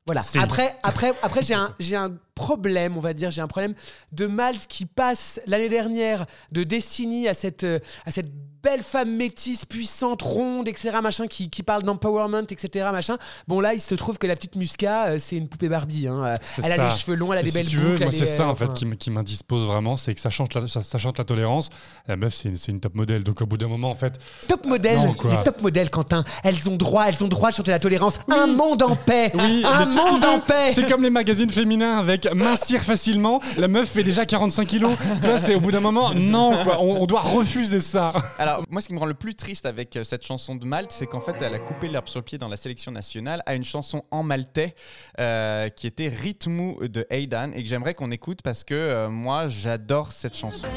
Voilà. 0.05 0.21
Après, 0.39 0.75
après, 0.83 1.13
après 1.23 1.41
j'ai 1.41 1.55
un, 1.55 1.73
j'ai 1.79 1.95
un 1.95 2.13
problème, 2.37 2.95
on 2.95 3.01
va 3.01 3.13
dire, 3.13 3.31
j'ai 3.31 3.41
un 3.41 3.47
problème 3.47 3.73
de 4.13 4.27
Malte 4.27 4.67
qui 4.67 4.85
passe 4.85 5.41
l'année 5.47 5.69
dernière 5.69 6.25
de 6.51 6.63
Destiny 6.63 7.27
à 7.27 7.33
cette, 7.33 7.63
euh, 7.65 7.79
à 8.05 8.11
cette 8.11 8.29
belle 8.63 8.81
femme 8.81 9.15
métisse, 9.15 9.65
puissante, 9.65 10.21
ronde, 10.23 10.67
etc., 10.67 10.97
machin, 11.01 11.27
qui, 11.27 11.49
qui 11.49 11.63
parle 11.63 11.83
d'empowerment, 11.83 12.43
etc., 12.49 12.87
machin. 12.91 13.17
Bon, 13.47 13.59
là, 13.61 13.73
il 13.73 13.79
se 13.79 13.95
trouve 13.95 14.17
que 14.17 14.27
la 14.27 14.35
petite 14.35 14.55
Musca, 14.55 15.05
euh, 15.07 15.17
c'est 15.19 15.37
une 15.37 15.47
poupée 15.47 15.69
Barbie. 15.69 16.07
hein. 16.07 16.23
Euh, 16.25 16.35
Elle 16.63 16.71
a 16.73 16.75
ça. 16.75 16.83
les 16.85 16.89
cheveux 16.89 17.15
longs, 17.15 17.31
elle 17.33 17.39
a 17.39 17.43
des 17.43 17.51
si 17.51 17.57
belles 17.57 17.67
tu 17.67 17.77
veux, 17.77 17.89
boucles. 17.91 18.03
moi 18.03 18.11
elle 18.11 18.17
c'est 18.17 18.23
est, 18.23 18.37
ça 18.37 18.43
euh, 18.43 18.47
en 18.47 18.55
fait 18.55 18.65
enfin, 18.65 18.95
qui, 18.97 19.09
m'indispose 19.11 19.65
vraiment, 19.65 19.95
c'est 19.95 20.13
que 20.15 20.19
ça 20.19 20.29
chante 20.29 20.53
la, 20.55 20.67
ça, 20.67 20.83
ça 20.83 20.97
chante 20.97 21.17
la 21.19 21.23
tolérance. 21.23 21.69
La 22.07 22.15
meuf, 22.17 22.33
c'est 22.35 22.49
une, 22.49 22.57
une 22.67 22.79
top 22.81 22.95
modèle. 22.95 23.23
Donc 23.23 23.41
au 23.41 23.45
bout 23.45 23.57
d'un 23.57 23.67
moment, 23.67 23.91
en 23.91 23.95
fait, 23.95 24.17
Top 24.47 24.65
modèle, 24.65 24.99
les 25.29 25.43
top 25.43 25.61
modèles, 25.61 25.89
Quentin. 25.89 26.23
Elles 26.43 26.67
ont 26.67 26.75
droit, 26.75 27.05
elles 27.07 27.23
ont 27.23 27.27
droit 27.29 27.51
de 27.51 27.55
chanter 27.55 27.71
la 27.71 27.79
tolérance. 27.79 28.19
Un 28.29 28.47
monde 28.47 28.81
en 28.83 28.95
paix, 28.95 29.31
oui, 29.35 29.63
un 29.65 29.85
monde 29.85 30.21
veux, 30.23 30.27
en 30.29 30.39
paix. 30.39 30.71
c'est 30.73 30.89
comme 30.89 31.03
les 31.03 31.09
magazines 31.11 31.51
féminins 31.51 31.99
avec 31.99 32.26
mincir 32.33 32.81
facilement. 32.81 33.41
La 33.57 33.67
meuf 33.67 33.89
fait 33.89 34.03
déjà 34.03 34.25
45 34.25 34.67
kilos. 34.67 34.97
Tu 35.21 35.27
vois, 35.27 35.37
c'est 35.37 35.55
au 35.55 35.59
bout 35.59 35.71
d'un 35.71 35.79
moment, 35.79 36.13
non, 36.13 36.63
quoi. 36.63 36.81
On, 36.81 37.05
doit 37.05 37.21
refuser 37.21 37.79
ça. 37.79 38.11
Alors, 38.37 38.63
moi, 38.69 38.81
ce 38.81 38.87
qui 38.87 38.93
me 38.93 38.99
rend 38.99 39.05
le 39.05 39.13
plus 39.13 39.35
triste 39.35 39.65
avec 39.65 39.95
euh, 39.95 40.03
cette 40.03 40.25
chanson 40.25 40.55
de 40.55 40.65
Malte, 40.65 40.91
c'est 40.91 41.05
qu'en 41.05 41.21
fait, 41.21 41.35
elle 41.41 41.53
a 41.53 41.59
coupé 41.59 41.87
l'herbe 41.87 42.07
sur 42.07 42.23
pied 42.23 42.37
dans 42.37 42.47
la 42.47 42.57
sélection 42.57 42.91
nationale 42.91 43.41
à 43.45 43.55
une 43.55 43.63
chanson 43.63 44.03
en 44.11 44.23
maltais 44.23 44.75
euh, 45.19 45.69
qui 45.69 45.87
était 45.87 46.09
Rhythmou 46.09 46.79
de 46.87 47.05
Aidan 47.09 47.51
et 47.53 47.63
que 47.63 47.69
j'aimerais 47.69 47.93
qu'on 47.93 48.11
écoute 48.11 48.41
parce 48.43 48.63
que 48.63 48.73
euh, 48.73 49.09
moi, 49.09 49.47
j'adore 49.47 50.11
cette 50.11 50.35
chanson. 50.35 50.67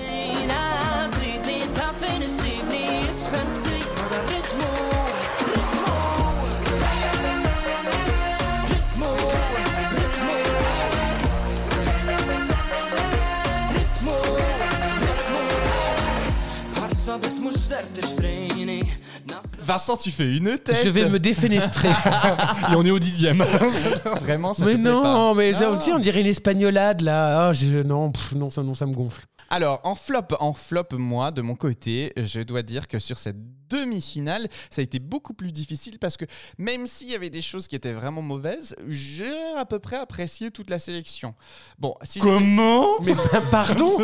Vincent, 19.63 19.97
tu 19.97 20.11
fais 20.11 20.37
une 20.37 20.59
tête. 20.59 20.81
Je 20.85 20.89
vais 20.89 21.09
me 21.09 21.19
défenestrer. 21.19 21.89
Et 21.89 22.75
on 22.77 22.85
est 22.85 22.91
au 22.91 22.99
dixième. 22.99 23.43
Vraiment, 24.23 24.55
ça 24.55 24.65
mais 24.65 24.73
te 24.75 24.79
plaît 24.81 24.91
pas 24.91 25.03
non, 25.15 25.35
mais 25.35 25.55
ça, 25.55 25.71
tu 25.79 25.87
sais, 25.87 25.93
on 25.93 25.99
dirait 25.99 26.21
une 26.21 26.27
espagnolade 26.27 27.01
là. 27.03 27.49
Ah, 27.49 27.53
je- 27.53 27.83
non, 27.83 28.11
pff, 28.11 28.33
non, 28.33 28.51
ça, 28.51 28.63
non, 28.63 28.75
ça 28.75 28.87
me 28.87 28.93
gonfle. 28.95 29.23
Alors, 29.53 29.81
en 29.83 29.97
flop, 29.97 30.29
en 30.39 30.53
flop, 30.53 30.87
moi, 30.93 31.33
de 31.33 31.43
mon 31.43 31.57
côté, 31.57 32.13
je 32.17 32.41
dois 32.41 32.63
dire 32.63 32.87
que 32.87 33.01
sur 33.01 33.19
cette 33.19 33.37
demi-finale, 33.69 34.49
ça 34.71 34.81
a 34.81 34.85
été 34.85 35.01
beaucoup 35.01 35.35
plus 35.35 35.51
difficile 35.51 35.99
parce 35.99 36.17
que 36.17 36.25
même 36.57 36.87
s'il 36.87 37.11
y 37.11 37.17
avait 37.17 37.31
des 37.31 37.43
choses 37.43 37.67
qui 37.67 37.75
étaient 37.75 37.93
vraiment 37.93 38.23
mauvaises, 38.23 38.77
j'ai 38.89 39.35
à 39.57 39.65
peu 39.65 39.81
près 39.81 39.97
apprécié 39.97 40.53
toute 40.53 40.71
la 40.71 40.79
sélection. 40.79 41.35
Bon, 41.81 41.97
si, 42.05 42.21
Comment 42.21 43.01
Mais 43.01 43.15
pardon 43.51 43.99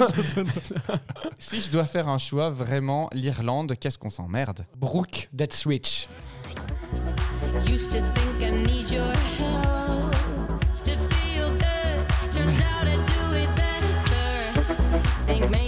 si 1.38 1.60
je 1.60 1.70
dois 1.70 1.84
faire 1.84 2.08
un 2.08 2.18
choix, 2.18 2.50
vraiment, 2.50 3.08
l'Irlande, 3.12 3.76
qu'est-ce 3.78 3.98
qu'on 3.98 4.10
s'emmerde? 4.10 4.66
Brooke, 4.76 5.28
that's 5.36 5.64
rich. 5.64 6.08
Used 7.68 7.90
to 7.90 7.98
think 8.14 8.42
I 8.42 8.50
need 8.50 8.90
your 8.90 9.12
Think 15.38 15.50
maybe 15.50 15.65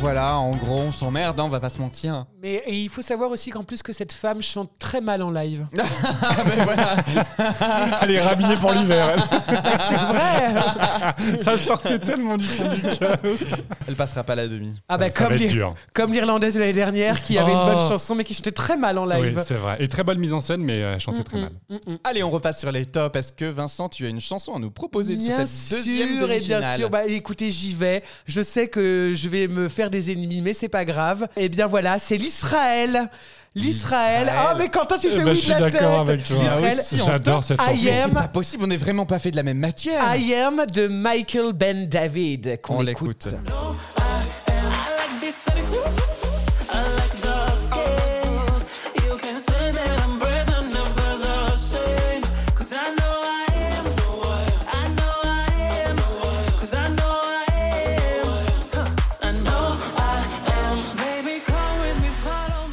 voilà, 0.00 0.36
en 0.36 0.52
gros, 0.56 0.80
on 0.80 0.92
s'emmerde, 0.92 1.38
hein, 1.40 1.44
on 1.44 1.48
va 1.48 1.60
pas 1.60 1.70
se 1.70 1.78
mentir. 1.78 2.26
Mais 2.40 2.62
et 2.66 2.78
il 2.78 2.88
faut 2.88 3.02
savoir 3.02 3.30
aussi 3.30 3.50
qu'en 3.50 3.64
plus 3.64 3.82
que 3.82 3.92
cette 3.92 4.12
femme 4.12 4.42
chante 4.42 4.70
très 4.78 5.00
mal 5.00 5.22
en 5.22 5.30
live. 5.30 5.66
Elle 8.02 8.10
est 8.12 8.20
rhabillée 8.20 8.56
pour 8.56 8.72
l'hiver. 8.72 9.16
C'est 9.48 9.94
vrai 9.94 10.54
elle. 11.26 11.40
Ça 11.40 11.58
sortait 11.58 11.98
tellement 11.98 12.36
du 12.36 12.44
fond 12.46 12.68
du 12.72 12.80
cœur. 12.80 13.18
Elle 13.86 13.94
passera 13.96 14.22
pas 14.22 14.34
la 14.34 14.46
demi. 14.46 14.74
Ah 14.88 14.98
bah 14.98 15.10
Ça 15.10 15.18
comme 15.18 15.28
va 15.28 15.34
être 15.34 15.40
l'Ir- 15.40 15.50
dur. 15.52 15.74
comme 15.92 16.12
l'Irlandaise 16.12 16.54
de 16.54 16.60
l'année 16.60 16.72
dernière 16.72 17.20
qui 17.22 17.38
avait 17.38 17.52
une 17.52 17.58
Oh. 17.58 17.66
bonne 17.66 17.78
chanson 17.88 18.14
mais 18.14 18.24
qui 18.24 18.34
chantait 18.34 18.52
très 18.52 18.76
mal 18.76 18.98
en 18.98 19.06
Oui, 19.08 19.30
live. 19.30 19.42
c'est 19.44 19.54
vrai. 19.54 19.76
Et 19.80 19.88
très 19.88 20.04
bonne 20.04 20.18
mise 20.18 20.32
en 20.32 20.40
scène, 20.40 20.62
mais 20.62 20.82
euh, 20.82 20.94
elle 20.94 21.00
chantait 21.00 21.24
très 21.24 21.40
mal. 21.40 21.50
Allez, 22.04 22.22
on 22.22 22.30
repasse 22.30 22.60
sur 22.60 22.70
les 22.70 22.86
tops. 22.86 23.16
Est-ce 23.16 23.32
que 23.32 23.46
Vincent, 23.46 23.88
tu 23.88 24.06
as 24.06 24.08
une 24.08 24.20
chanson 24.20 24.54
à 24.54 24.58
nous 24.58 24.70
proposer 24.70 25.16
de 25.16 25.20
Bien 25.20 25.44
cette 25.46 25.78
deuxième 25.78 26.18
sûr, 26.18 26.30
et 26.30 26.38
bien 26.38 26.58
demi-finale? 26.58 26.76
sûr. 26.78 26.90
Bah, 26.90 27.06
écoutez, 27.06 27.50
j'y 27.50 27.74
vais. 27.74 28.02
Je 28.26 28.40
sais 28.42 28.68
que 28.68 29.12
je 29.14 29.28
vais 29.28 29.48
me 29.48 29.68
faire 29.68 29.87
des 29.90 30.10
ennemis, 30.12 30.40
mais 30.42 30.52
c'est 30.52 30.68
pas 30.68 30.84
grave. 30.84 31.26
Et 31.36 31.48
bien 31.48 31.66
voilà, 31.66 31.98
c'est 31.98 32.16
l'Israël. 32.16 33.08
L'Israël. 33.54 34.30
Ah, 34.30 34.54
mais 34.56 34.68
Quentin, 34.68 34.98
tu 34.98 35.08
Eh 35.08 35.10
fais 35.10 35.16
ben, 35.18 35.28
oui 35.30 35.34
je 35.34 35.40
suis 35.40 35.48
de 35.54 35.58
la 35.60 35.70
tête. 35.70 35.72
d'accord 35.80 36.00
avec 36.00 36.22
toi. 36.24 36.36
L'Israël. 36.40 36.78
Ah 36.78 36.96
J'adore 37.06 37.42
cette 37.44 37.60
chanson. 37.60 37.76
C'est 37.82 38.00
am, 38.02 38.12
pas 38.12 38.28
possible, 38.28 38.64
on 38.64 38.66
n'est 38.68 38.76
vraiment 38.76 39.06
pas 39.06 39.18
fait 39.18 39.30
de 39.30 39.36
la 39.36 39.42
même 39.42 39.58
matière. 39.58 40.02
I 40.16 40.34
am 40.34 40.64
de 40.72 40.86
Michael 40.86 41.52
Ben 41.54 41.88
David. 41.88 42.60
qu'on 42.62 42.76
on 42.78 42.86
écoute. 42.86 43.26
l'écoute. 43.26 43.34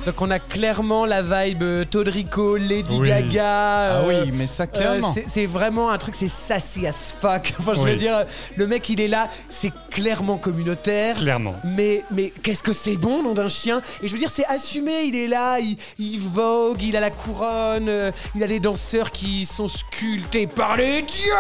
Donc 0.05 0.21
on 0.21 0.29
a 0.29 0.38
clairement 0.39 1.05
la 1.05 1.21
vibe 1.21 1.63
euh, 1.63 1.83
Todrico, 1.85 2.57
Lady 2.57 2.97
Oui. 3.00 3.07
Gaga. 3.07 3.43
Ah 3.45 3.91
euh, 4.01 4.24
oui, 4.25 4.31
mais 4.33 4.45
ça, 4.47 4.63
Euh, 4.63 4.67
clairement. 4.67 5.12
c'est- 5.13 5.25
c'est 5.27 5.45
vraiment 5.47 5.89
un 5.89 5.97
truc, 5.97 6.13
c'est 6.13 6.29
sassy 6.29 6.85
as 6.85 7.13
fuck. 7.19 7.53
Enfin, 7.59 7.74
je 7.75 7.81
veux 7.81 7.95
dire, 7.95 8.25
le 8.55 8.67
mec, 8.67 8.88
il 8.89 9.01
est 9.01 9.07
là, 9.07 9.27
c'est 9.50 9.71
clairement 9.89 10.38
communautaire. 10.38 11.15
Clairement. 11.15 11.55
Mais, 11.63 12.03
mais 12.12 12.31
qu'est-ce 12.43 12.62
que 12.62 12.74
c'est 12.74 12.97
bon, 12.97 13.24
nom 13.24 13.33
d'un 13.33 13.50
chien? 13.50 13.81
Et 14.03 14.07
je 14.07 14.13
veux 14.13 14.19
dire, 14.19 14.29
c'est 14.29 14.45
assumé, 14.45 15.03
il 15.05 15.15
est 15.15 15.27
là, 15.27 15.59
il, 15.59 15.75
il 15.97 16.19
vogue, 16.19 16.81
il 16.83 16.95
a 16.95 17.00
la 17.00 17.09
couronne, 17.09 17.89
euh, 17.89 18.12
il 18.35 18.43
a 18.43 18.47
des 18.47 18.59
danseurs 18.59 19.12
qui 19.12 19.45
sont 19.45 19.67
sculptés 19.67 20.45
par 20.45 20.77
les 20.77 21.01
dieux 21.01 21.31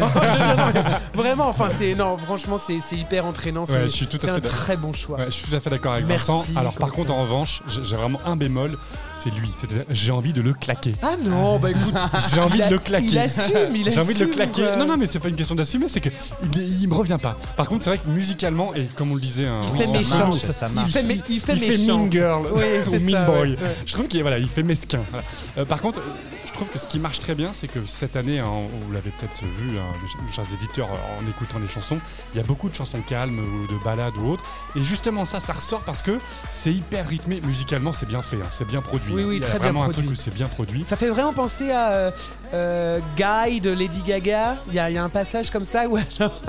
Vraiment, 1.14 1.48
enfin, 1.48 1.68
c'est. 1.72 1.94
Non, 1.94 2.16
franchement, 2.18 2.56
c'est 2.58 2.78
hyper 2.96 3.26
entraînant. 3.26 3.66
c'est 3.66 3.74
Ouais, 3.74 4.30
un 4.30 4.40
très 4.40 4.76
bon 4.76 4.92
choix. 4.92 5.18
Ouais, 5.18 5.26
je 5.26 5.30
suis 5.32 5.46
tout 5.46 5.54
à 5.56 5.60
fait 5.60 5.70
d'accord 5.70 5.92
avec 5.92 6.06
Merci, 6.06 6.30
Vincent. 6.30 6.44
Alors 6.58 6.72
par 6.74 6.90
contre, 6.90 7.12
en 7.12 7.22
revanche, 7.22 7.62
j'ai 7.68 7.84
j'ai 7.84 7.96
un 8.24 8.36
bémol, 8.36 8.78
c'est 9.18 9.30
lui. 9.30 9.50
C'est-à-dire, 9.56 9.84
J'ai 9.90 10.12
envie 10.12 10.32
de 10.32 10.42
le 10.42 10.52
claquer. 10.54 10.94
Ah 11.02 11.16
non, 11.22 11.58
bah 11.58 11.70
écoute, 11.70 11.94
J'ai 12.34 12.40
envie 12.40 12.58
il 12.58 12.62
a- 12.62 12.68
de 12.68 12.74
le 12.74 12.78
claquer. 12.78 13.06
Il 13.06 13.18
assume, 13.18 13.74
il 13.74 13.90
J'ai 13.90 14.00
envie 14.00 14.14
de 14.14 14.18
le 14.20 14.24
assume, 14.24 14.30
claquer. 14.34 14.62
quoi. 14.62 14.76
Non, 14.76 14.86
non, 14.86 14.96
mais 14.96 15.06
c'est 15.06 15.18
pas 15.20 15.28
une 15.28 15.36
question 15.36 15.54
d'assumer, 15.54 15.88
c'est 15.88 16.00
que 16.00 16.10
il, 16.56 16.82
il 16.82 16.88
me 16.88 16.94
revient 16.94 17.18
pas. 17.20 17.36
Par 17.56 17.66
contre, 17.68 17.84
c'est 17.84 17.90
vrai 17.90 17.98
que 17.98 18.08
musicalement, 18.08 18.74
et 18.74 18.84
comme 18.96 19.12
on 19.12 19.14
le 19.14 19.20
disait, 19.20 19.46
hein, 19.46 19.62
Il 19.72 19.78
fait 19.78 19.86
ça 19.86 19.92
méchant. 19.98 20.18
marche, 20.28 20.38
ça 20.40 20.66
Il 20.68 20.74
marche. 20.74 20.90
fait, 20.92 21.02
mé- 21.02 21.20
il 21.28 21.40
fait 21.40 21.52
il 21.54 21.58
fait 21.60 21.78
méchant. 21.78 21.98
mean 21.98 22.10
girl 22.10 22.46
Oui, 22.54 22.62
ou 22.86 22.90
c'est 22.90 22.98
mean 23.00 23.12
ça, 23.12 23.24
boy. 23.26 23.36
ouais, 23.38 23.48
ouais. 23.56 23.76
Je 23.86 23.92
trouve 23.92 24.08
qu'il 24.08 24.20
voilà, 24.22 24.38
il 24.38 24.48
fait 24.48 24.62
mesquin. 24.62 25.00
voilà. 25.10 25.24
Euh, 25.58 25.64
par 25.64 25.80
contre, 25.80 26.00
je 26.46 26.52
trouve 26.52 26.68
que 26.68 26.78
ce 26.78 26.86
qui 26.86 26.98
marche 27.00 27.18
très 27.18 27.34
bien, 27.34 27.50
c'est 27.52 27.66
que 27.66 27.80
cette 27.86 28.14
année, 28.16 28.38
hein, 28.38 28.48
vous 28.86 28.92
l'avez 28.92 29.10
peut-être 29.10 29.42
vu, 29.56 29.76
hein, 29.78 29.82
les 30.02 30.08
ch- 30.08 30.18
les 30.26 30.32
chers 30.32 30.44
éditeurs, 30.54 30.88
euh, 30.92 31.20
en 31.24 31.28
écoutant 31.28 31.58
les 31.58 31.66
chansons, 31.68 31.98
il 32.32 32.36
y 32.38 32.40
a 32.40 32.44
beaucoup 32.46 32.68
de 32.68 32.74
chansons 32.74 33.00
calmes 33.00 33.40
ou 33.40 33.66
de 33.72 33.84
ballades 33.84 34.16
ou 34.18 34.30
autres. 34.30 34.44
Et 34.76 34.82
justement, 34.82 35.24
ça, 35.24 35.40
ça 35.40 35.52
ressort 35.52 35.80
parce 35.80 36.02
que 36.02 36.18
c'est 36.50 36.72
hyper 36.72 37.08
rythmé. 37.08 37.40
Musicalement, 37.44 37.90
c'est 37.92 38.06
bien 38.06 38.22
fait, 38.22 38.36
hein, 38.36 38.46
c'est 38.50 38.66
bien 38.66 38.82
produit. 38.82 39.13
Oui, 39.14 39.24
oui, 39.24 39.36
il 39.36 39.42
y 39.42 39.44
a 39.44 39.48
très 39.48 39.58
bien 39.58 39.68
vraiment 39.68 39.82
un 39.82 39.84
produit. 39.84 40.06
truc 40.06 40.18
où 40.18 40.20
c'est 40.20 40.34
bien 40.34 40.48
produit. 40.48 40.82
Ça 40.86 40.96
fait 40.96 41.08
vraiment 41.08 41.32
penser 41.32 41.70
à 41.70 42.12
euh, 42.54 43.00
Guy 43.16 43.60
de 43.60 43.70
Lady 43.70 44.00
Gaga. 44.06 44.56
Il 44.68 44.74
y, 44.74 44.78
a 44.78 44.90
il 44.90 44.94
y 44.94 44.98
a 44.98 45.04
un 45.04 45.08
passage 45.08 45.50
comme 45.50 45.64
ça 45.64 45.88
où 45.88 45.96
alors, 45.96 46.42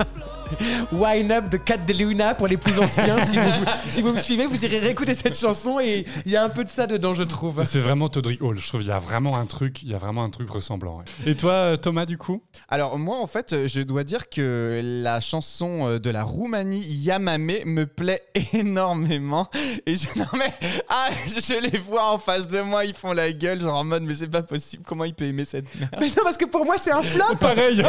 Wine 0.92 1.32
Up 1.32 1.48
de 1.48 1.56
Cat 1.56 1.78
de 1.78 1.92
Luna 1.92 2.34
pour 2.34 2.46
les 2.46 2.56
plus 2.56 2.78
anciens. 2.78 3.24
si, 3.24 3.36
vous, 3.36 3.64
si 3.88 4.02
vous 4.02 4.12
me 4.12 4.18
suivez, 4.20 4.46
vous 4.46 4.64
irez 4.64 4.78
réécouter 4.78 5.14
cette 5.14 5.38
chanson 5.38 5.80
et 5.80 6.06
il 6.24 6.32
y 6.32 6.36
a 6.36 6.44
un 6.44 6.48
peu 6.48 6.62
de 6.64 6.68
ça 6.68 6.86
dedans, 6.86 7.14
je 7.14 7.24
trouve. 7.24 7.64
C'est 7.64 7.80
vraiment 7.80 8.08
Todrick 8.08 8.40
Hall. 8.42 8.58
Je 8.58 8.66
trouve 8.68 8.80
qu'il 8.80 8.90
y 8.90 8.92
a 8.92 8.98
vraiment 8.98 9.36
un 9.36 9.46
truc, 9.46 9.82
il 9.82 9.90
y 9.90 9.94
a 9.94 9.98
vraiment 9.98 10.22
un 10.22 10.30
truc 10.30 10.48
ressemblant. 10.48 10.98
ouais. 10.98 11.04
Et 11.30 11.34
toi, 11.36 11.52
euh, 11.52 11.76
Thomas, 11.76 12.06
du 12.06 12.16
coup? 12.18 12.42
Alors 12.68 12.98
moi 12.98 13.18
en 13.18 13.26
fait 13.26 13.66
je 13.66 13.80
dois 13.82 14.04
dire 14.04 14.28
que 14.28 14.80
la 14.82 15.20
chanson 15.20 15.88
euh, 15.88 15.98
de 15.98 16.10
la 16.10 16.24
Roumanie 16.24 16.84
Yamame 16.84 17.64
me 17.64 17.84
plaît 17.84 18.22
énormément 18.52 19.48
et 19.86 19.96
je, 19.96 20.18
non 20.18 20.26
mais 20.38 20.52
ah, 20.88 21.08
je 21.26 21.70
les 21.70 21.78
vois 21.78 22.12
en 22.12 22.18
face 22.18 22.48
de 22.48 22.60
moi 22.60 22.84
ils 22.84 22.94
font 22.94 23.12
la 23.12 23.32
gueule 23.32 23.60
genre 23.60 23.76
en 23.76 23.84
mode 23.84 24.02
mais 24.02 24.14
c'est 24.14 24.28
pas 24.28 24.42
possible 24.42 24.82
comment 24.86 25.04
il 25.04 25.14
peut 25.14 25.24
aimer 25.26 25.44
cette 25.44 25.66
merde? 25.78 25.95
Mais 26.00 26.08
non, 26.08 26.22
parce 26.24 26.36
que 26.36 26.44
pour 26.44 26.64
moi, 26.64 26.76
c'est 26.78 26.92
un 26.92 27.02
flop. 27.02 27.36
Pareil. 27.40 27.82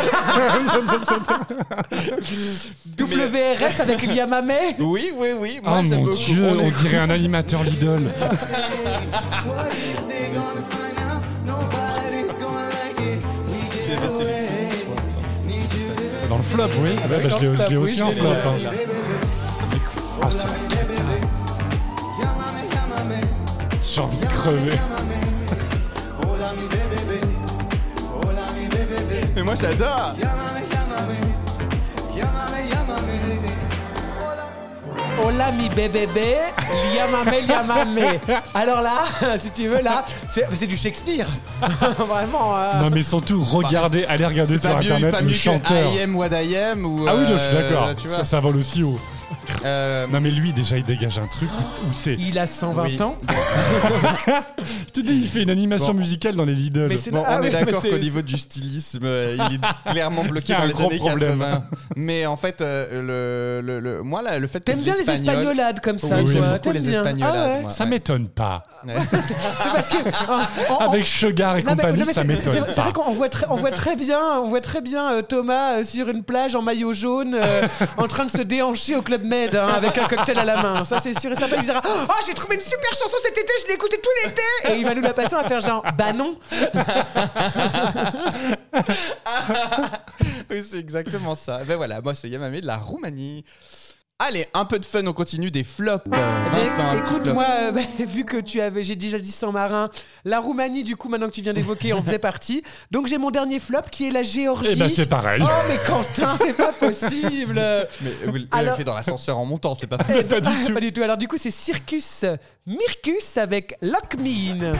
WRS 2.99 3.81
avec 3.81 4.01
Liamame. 4.03 4.51
Oui 4.79 5.11
oui 5.15 5.29
oui 5.39 5.59
moi 5.63 5.77
oh 5.79 5.83
j'aime 5.85 5.99
mon 5.99 6.05
beaucoup. 6.05 6.17
dieu, 6.17 6.47
On 6.47 6.69
dirait 6.81 6.97
un 6.97 7.09
animateur 7.09 7.63
Lidl. 7.63 8.09
Dans 16.29 16.37
le 16.37 16.43
flop, 16.43 16.63
oui. 16.81 16.89
Ah 17.03 17.07
bah, 17.07 17.15
bah, 17.23 17.29
je 17.29 17.45
l'ai 17.45 17.55
je 17.55 17.69
l'ai 17.69 17.77
oui, 17.77 17.83
aussi 17.83 18.01
en 18.01 18.11
flop. 18.11 18.29
hein. 18.29 18.55
Ah, 20.21 20.27
c'est 20.31 20.43
la 20.43 20.53
cata. 20.75 21.01
J'ai 23.81 24.01
envie 24.01 24.17
de 24.17 24.25
crever. 24.25 24.77
Mais 29.37 29.43
moi 29.43 29.53
j'adore 29.53 30.15
Hola 35.23 35.51
mi 35.51 35.69
bébé, 35.69 36.07
liamame, 36.93 37.35
liamame. 37.47 38.19
Alors 38.55 38.81
là, 38.81 39.01
si 39.37 39.51
tu 39.51 39.67
veux, 39.67 39.81
là, 39.81 40.05
c'est 40.27 40.65
du 40.65 40.75
Shakespeare. 40.77 41.27
Vraiment. 41.97 42.57
euh, 42.57 42.81
Non 42.81 42.89
mais 42.91 43.03
surtout, 43.03 43.43
regardez, 43.43 44.05
allez 44.05 44.25
regarder 44.25 44.57
sur 44.57 44.69
mieux, 44.69 44.75
internet 44.77 45.11
pas 45.11 45.21
le 45.21 45.27
mieux 45.27 45.33
chanteur. 45.33 45.91
que 45.91 45.97
I 45.97 46.01
am 46.01 46.15
what 46.15 46.29
I 46.29 46.55
am 46.57 46.85
ou. 46.85 47.05
Ah 47.07 47.15
oui, 47.15 47.23
non, 47.23 47.33
je 47.33 47.37
suis 47.37 47.55
euh, 47.55 47.69
d'accord. 47.69 47.89
Ça, 48.07 48.25
ça 48.25 48.39
vole 48.39 48.57
aussi 48.57 48.81
haut. 48.83 48.99
Euh, 49.65 50.05
Non 50.11 50.19
mais 50.21 50.29
lui 50.31 50.53
déjà 50.53 50.77
il 50.77 50.83
dégage 50.83 51.17
un 51.19 51.27
truc 51.27 51.49
où 51.83 51.93
c'est. 51.93 52.13
Il 52.15 52.37
a 52.39 52.45
120 52.45 52.83
Oui. 52.83 53.01
ans. 53.01 53.15
Je 54.87 54.91
te 54.91 54.99
dis, 55.01 55.15
il 55.21 55.27
fait 55.27 55.43
une 55.43 55.49
animation 55.49 55.93
Bon. 55.93 55.99
musicale 55.99 56.35
dans 56.35 56.45
les 56.45 56.53
Lidl. 56.53 56.87
Mais 56.89 56.97
c'est- 56.97 57.11
Bon, 57.11 57.23
Ah 57.25 57.37
on 57.37 57.41
oui, 57.41 57.47
est 57.47 57.51
mais 57.53 57.65
d'accord 57.65 57.81
c'est- 57.81 57.89
qu'au 57.89 57.97
niveau 57.97 58.21
du 58.21 58.37
stylisme, 58.37 58.99
euh, 59.03 59.35
il 59.49 59.55
est 59.55 59.59
clairement 59.91 60.21
Il 60.23 60.27
y 60.27 60.31
bloqué 60.31 60.53
a 60.53 60.57
dans 60.57 60.63
un 60.63 60.67
les 60.67 60.73
gros 60.73 60.85
années 60.89 60.99
problème. 60.99 61.39
80. 61.39 61.63
Mais 61.95 62.25
en 62.25 62.37
fait, 62.37 62.61
euh, 62.61 63.61
le, 63.61 63.65
le, 63.65 63.79
le- 63.79 64.03
moi, 64.03 64.21
là, 64.21 64.39
le 64.39 64.47
fait 64.47 64.59
que 64.59 64.65
T'aimes 64.65 64.81
bien 64.81 64.93
les 64.95 65.09
espagnolades 65.09 65.79
comme 65.79 65.97
ça, 65.97 66.17
Oui, 66.17 66.23
toi. 66.23 66.33
j'aime 66.33 66.43
beaucoup 66.43 66.59
T'aimes 66.59 66.73
les 66.73 66.79
bien. 66.81 66.91
espagnolades. 66.99 67.35
Ah 67.35 67.47
ouais. 67.55 67.61
moi, 67.61 67.69
Ça 67.69 67.83
ouais. 67.83 67.89
m'étonne 67.89 68.27
pas. 68.27 68.65
Ouais. 68.85 68.93
C'est 68.99 69.35
parce 69.73 69.87
que. 69.87 69.97
en- 70.69 70.73
en- 70.75 70.89
Avec 70.91 71.07
Sugar 71.07 71.57
et 71.57 71.63
Non, 71.63 71.71
mais- 71.71 71.75
compagnie, 71.77 71.99
non, 71.99 72.05
mais 72.05 72.13
ça 72.13 72.21
c'est- 72.21 72.27
m'étonne 72.27 72.53
c'est- 72.53 72.63
C'est 72.71 72.75
pas. 72.75 72.83
vrai 72.83 72.93
qu'on 72.93 73.11
voit 73.13 73.29
très, 73.29 73.45
on 73.49 73.55
voit 73.57 73.71
très 73.71 73.95
bien, 73.95 74.19
on 74.43 74.49
voit 74.49 74.61
très 74.61 74.81
bien 74.81 75.13
euh, 75.13 75.21
Thomas 75.23 75.79
euh, 75.79 75.83
sur 75.83 76.09
une 76.09 76.23
plage 76.23 76.55
en 76.55 76.61
maillot 76.61 76.93
jaune, 76.93 77.35
euh, 77.35 77.61
en 77.97 78.07
train 78.07 78.25
de 78.25 78.31
se 78.31 78.41
déhancher 78.41 78.95
au 78.95 79.01
club 79.01 79.23
Med 79.23 79.46
hein, 79.55 79.67
avec 79.67 79.97
un 79.97 80.07
cocktail 80.07 80.39
à 80.39 80.45
la 80.45 80.61
main. 80.61 80.85
Ça 80.85 80.99
c'est 80.99 81.19
sûr 81.19 81.31
et 81.31 81.35
certain. 81.35 81.57
Il 81.57 81.63
dira 81.63 81.81
Oh 81.85 82.13
j'ai 82.25 82.33
trouvé 82.33 82.55
une 82.55 82.61
super 82.61 82.93
chanson 82.93 83.17
cet 83.23 83.37
été, 83.37 83.51
je 83.61 83.67
l'ai 83.67 83.73
écoutée 83.75 83.99
tout 84.01 84.09
l'été. 84.23 84.41
Et 84.69 84.77
il 84.77 84.85
va 84.85 84.93
nous 84.93 85.01
la 85.01 85.13
passer, 85.13 85.35
on 85.35 85.41
va 85.41 85.47
faire 85.47 85.61
genre 85.61 85.83
Bah 85.97 86.13
non. 86.13 86.37
oui, 90.49 90.63
c'est 90.63 90.79
exactement 90.79 91.35
ça. 91.35 91.61
Ben 91.65 91.75
voilà, 91.75 92.01
moi, 92.01 92.15
c'est 92.15 92.29
Yamame 92.29 92.59
de 92.59 92.65
la 92.65 92.77
Roumanie. 92.77 93.43
Allez, 94.19 94.47
un 94.55 94.65
peu 94.65 94.79
de 94.79 94.85
fun, 94.85 95.05
on 95.05 95.13
continue 95.13 95.51
des 95.51 95.63
flops. 95.63 96.03
euh, 96.11 96.45
Vincent, 96.51 96.87
un 96.89 96.99
petit 97.01 97.11
Écoute, 97.11 97.23
flop. 97.25 97.33
moi, 97.35 97.45
euh, 97.61 97.71
bah, 97.71 97.81
vu 98.07 98.25
que 98.25 98.37
tu 98.37 98.59
avais, 98.59 98.81
j'ai 98.81 98.95
déjà 98.95 99.19
dit 99.19 99.29
sans 99.31 99.51
marin, 99.51 99.91
la 100.25 100.39
Roumanie, 100.39 100.83
du 100.83 100.95
coup, 100.95 101.07
maintenant 101.07 101.27
que 101.27 101.33
tu 101.33 101.41
viens 101.43 101.53
d'évoquer, 101.53 101.93
en 101.93 102.01
faisait 102.01 102.17
partie. 102.17 102.63
Donc 102.89 103.05
j'ai 103.05 103.19
mon 103.19 103.29
dernier 103.29 103.59
flop 103.59 103.83
qui 103.91 104.07
est 104.07 104.11
la 104.11 104.23
Géorgie. 104.23 104.69
Eh 104.71 104.75
ben 104.75 104.89
c'est 104.89 105.05
pareil. 105.05 105.43
Oh 105.45 105.47
mais 105.69 105.77
Quentin, 105.85 106.35
c'est 106.43 106.57
pas 106.57 106.73
possible. 106.73 107.61
Mais 108.01 108.09
vous 108.25 108.35
l'avez 108.37 108.47
Alors- 108.51 108.75
fait 108.75 108.83
dans 108.83 108.95
l'ascenseur 108.95 109.37
en 109.37 109.45
montant, 109.45 109.75
c'est 109.75 109.85
pas 109.85 109.99
Eh, 110.09 110.23
Pas 110.23 110.41
du 110.41 110.49
tout. 110.65 110.73
Pas 110.73 110.79
du 110.79 110.91
tout. 110.91 111.03
Alors 111.03 111.17
du 111.17 111.27
coup, 111.27 111.37
c'est 111.37 111.51
Circus 111.51 112.25
Mircus 112.65 113.37
avec 113.37 113.75
Lock 113.83 114.15
Me 114.17 114.63
In. 114.65 114.73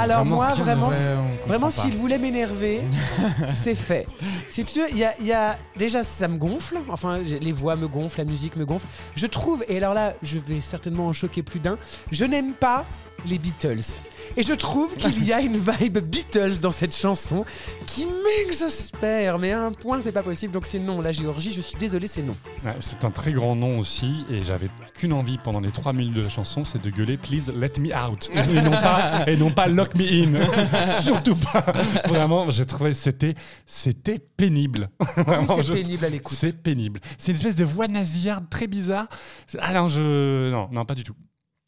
Alors 0.00 0.24
moi, 0.24 0.46
vraiment, 0.54 0.90
vraiment, 1.46 1.70
s'il 1.70 1.96
voulait 1.96 2.18
m'énerver, 2.18 2.80
c'est 3.54 3.74
fait. 3.74 4.06
Si 4.50 4.64
tu 4.64 4.80
veux, 4.80 4.86
il 4.90 4.98
y 4.98 5.04
a, 5.04 5.14
il 5.20 5.26
y 5.26 5.32
a- 5.32 5.56
déjà 5.76 6.02
ça 6.04 6.28
me 6.28 6.36
gonfle. 6.36 6.78
Enfin, 6.88 7.18
les 7.18 7.52
voix 7.52 7.76
me 7.76 7.86
gonflent, 7.88 8.18
la 8.18 8.24
musique 8.24 8.56
me 8.56 8.64
gonfle. 8.64 8.86
Je 9.16 9.26
trouve, 9.26 9.64
et 9.68 9.76
alors 9.78 9.94
là, 9.94 10.14
je 10.22 10.38
vais 10.38 10.60
certainement 10.60 11.06
en 11.06 11.12
choquer 11.12 11.42
plus 11.42 11.60
d'un. 11.60 11.76
Je 12.10 12.24
n'aime 12.24 12.52
pas 12.52 12.84
les 13.26 13.38
Beatles. 13.38 14.00
Et 14.36 14.42
je 14.42 14.54
trouve 14.54 14.96
qu'il 14.96 15.24
y 15.24 15.32
a 15.32 15.40
une 15.40 15.58
vibe 15.58 15.98
Beatles 15.98 16.60
dans 16.60 16.72
cette 16.72 16.94
chanson 16.96 17.44
qui 17.86 18.06
m'exaspère. 18.06 19.38
Mais 19.38 19.52
à 19.52 19.64
un 19.64 19.72
point, 19.72 20.00
c'est 20.00 20.12
pas 20.12 20.22
possible. 20.22 20.52
Donc 20.52 20.66
c'est 20.66 20.78
non. 20.78 21.00
La 21.00 21.12
Géorgie, 21.12 21.52
je 21.52 21.60
suis 21.60 21.76
désolé, 21.78 22.06
c'est 22.06 22.22
non. 22.22 22.36
Ouais, 22.64 22.74
c'est 22.80 23.04
un 23.04 23.10
très 23.10 23.32
grand 23.32 23.56
nom 23.56 23.78
aussi, 23.78 24.24
et 24.30 24.42
j'avais 24.42 24.68
qu'une 24.94 25.12
envie 25.12 25.38
pendant 25.38 25.60
les 25.60 25.70
trois 25.70 25.92
minutes 25.92 26.14
de 26.14 26.22
la 26.22 26.28
chanson, 26.28 26.64
c'est 26.64 26.82
de 26.82 26.90
gueuler 26.90 27.16
Please 27.16 27.52
let 27.52 27.80
me 27.80 27.94
out, 27.94 28.30
et 28.34 28.60
non 28.62 28.70
pas, 28.70 29.24
et 29.26 29.36
non 29.36 29.50
pas 29.50 29.68
lock 29.68 29.94
me 29.94 30.04
in. 30.04 31.00
Surtout 31.02 31.36
pas. 31.36 31.64
Vraiment, 32.06 32.50
j'ai 32.50 32.66
trouvé 32.66 32.94
c'était 32.94 33.34
c'était 33.66 34.18
pénible. 34.18 34.90
Oui, 35.26 35.46
c'est 35.64 35.72
pénible 35.72 36.04
à 36.04 36.08
l'écoute. 36.08 36.36
C'est 36.36 36.52
pénible. 36.52 37.00
C'est 37.18 37.32
une 37.32 37.36
espèce 37.36 37.56
de 37.56 37.64
voix 37.64 37.88
nasillarde 37.88 38.48
très 38.48 38.66
bizarre. 38.66 39.06
Ah 39.58 39.72
non, 39.72 39.88
je 39.88 40.50
non, 40.50 40.68
non 40.72 40.84
pas 40.84 40.94
du 40.94 41.02
tout. 41.02 41.14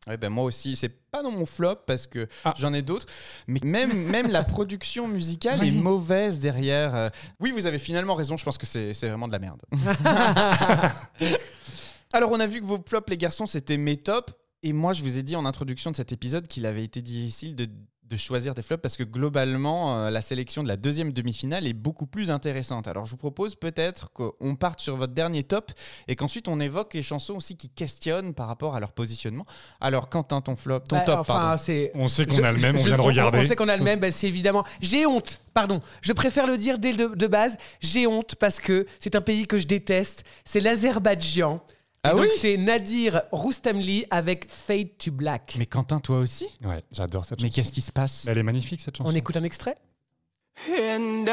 Ouais, 0.09 0.17
ben 0.17 0.31
moi 0.31 0.43
aussi, 0.45 0.75
c'est 0.75 0.89
pas 0.89 1.23
dans 1.23 1.31
mon 1.31 1.47
flop 1.47 1.77
parce 1.87 2.09
que 2.09 2.27
Ah. 2.45 2.53
j'en 2.59 2.73
ai 2.75 2.83
d'autres, 2.83 3.07
mais 3.47 3.61
même, 3.63 3.93
même 4.11 4.29
la 4.31 4.43
production 4.43 5.07
musicale 5.07 5.61
Oui. 5.61 5.69
est 5.69 5.71
mauvaise 5.71 6.41
derrière. 6.41 6.95
euh. 6.97 7.09
Oui, 7.39 7.53
vous 7.53 7.69
avez 7.69 7.79
finalement 7.79 8.15
raison, 8.15 8.37
je 8.37 8.45
pense 8.45 8.59
que 8.59 8.67
c'est 8.67 8.95
c'est 8.95 9.09
vraiment 9.09 9.29
de 9.29 9.33
la 9.33 9.39
merde. 9.39 9.63
Alors, 12.13 12.31
on 12.33 12.41
a 12.41 12.47
vu 12.47 12.61
que 12.61 12.67
vos 12.67 12.83
flops, 12.87 13.09
les 13.11 13.17
garçons, 13.17 13.47
c'était 13.47 13.77
mes 13.77 13.97
tops. 13.97 14.33
Et 14.63 14.73
moi, 14.73 14.93
je 14.93 15.03
vous 15.03 15.19
ai 15.19 15.23
dit 15.23 15.35
en 15.35 15.45
introduction 15.45 15.91
de 15.91 15.97
cet 15.97 16.13
épisode 16.13 16.47
qu'il 16.47 16.67
avait 16.67 16.85
été 16.85 17.03
difficile 17.03 17.57
de, 17.57 17.69
de 18.13 18.17
choisir 18.19 18.55
des 18.55 18.61
flops 18.61 18.83
parce 18.83 18.99
que 18.99 19.05
globalement, 19.05 19.97
euh, 19.99 20.11
la 20.11 20.21
sélection 20.21 20.63
de 20.63 20.69
la 20.69 20.77
deuxième 20.77 21.13
demi-finale 21.15 21.67
est 21.67 21.73
beaucoup 21.73 22.07
plus 22.07 22.31
intéressante. 22.31 22.87
Alors, 22.87 23.07
je 23.07 23.11
vous 23.13 23.17
propose 23.17 23.55
peut-être 23.55 24.11
qu'on 24.13 24.55
parte 24.55 24.81
sur 24.81 24.97
votre 24.97 25.15
dernier 25.15 25.43
top 25.45 25.73
et 26.09 26.15
qu'ensuite 26.15 26.47
on 26.47 26.61
évoque 26.61 26.93
les 26.93 27.03
chansons 27.03 27.35
aussi 27.37 27.57
qui 27.57 27.71
questionnent 27.71 28.35
par 28.35 28.49
rapport 28.49 28.75
à 28.77 28.81
leur 28.81 28.93
positionnement. 28.93 29.47
Alors, 29.81 30.11
Quentin, 30.11 30.43
ton 30.43 30.57
flop, 30.57 30.81
ton 30.81 30.97
Bah, 30.97 31.03
top, 31.07 31.19
enfin, 31.21 31.35
pardon. 31.35 31.57
c'est. 31.63 31.91
On 31.95 32.07
sait 32.07 32.27
qu'on 32.27 32.43
a 32.45 32.53
le 32.53 32.59
même, 32.59 32.75
on 32.77 32.79
je- 32.79 32.89
vient 32.89 32.97
de 32.99 33.01
regarder. 33.03 33.39
On 33.39 33.45
sait 33.45 33.57
qu'on 33.57 33.69
a 33.69 33.77
le 33.77 33.83
même, 33.85 33.99
bah, 33.99 34.11
c'est 34.13 34.29
évidemment. 34.29 34.65
J'ai 34.83 35.07
honte, 35.07 35.41
pardon. 35.55 35.81
Je 36.03 36.13
préfère 36.13 36.47
le 36.47 36.59
dire 36.59 36.79
dès 36.79 36.93
le 36.93 37.17
de 37.17 37.27
base. 37.27 37.57
J'ai 37.81 38.07
honte 38.07 38.35
parce 38.35 38.61
que 38.61 38.87
c'est 38.99 39.17
un 39.17 39.23
pays 39.23 39.47
que 39.47 39.57
je 39.57 39.67
déteste. 39.67 40.25
C'est 40.45 40.61
l'Azerbaïdjan. 40.61 41.63
Ah 42.05 42.17
oui 42.17 42.27
C'est 42.41 42.57
Nadir 42.57 43.23
Roustamli 43.31 44.05
avec 44.11 44.49
Fade 44.49 44.99
to 44.99 45.13
Black. 45.13 45.55
Mais 45.57 45.67
Quentin, 45.67 46.01
toi 46.01 46.19
aussi 46.19 46.47
Ouais, 46.65 46.83
j'adore 46.91 47.25
cette 47.25 47.41
Mais 47.41 47.49
chanson. 47.49 47.55
qu'est-ce 47.61 47.73
qui 47.73 47.81
se 47.81 47.93
passe 47.93 48.27
Elle 48.27 48.39
est 48.39 48.43
magnifique 48.43 48.81
cette 48.81 48.97
chanson. 48.97 49.11
On 49.11 49.15
écoute 49.15 49.37
un 49.37 49.45
extrait 49.45 49.77
And 50.69 51.25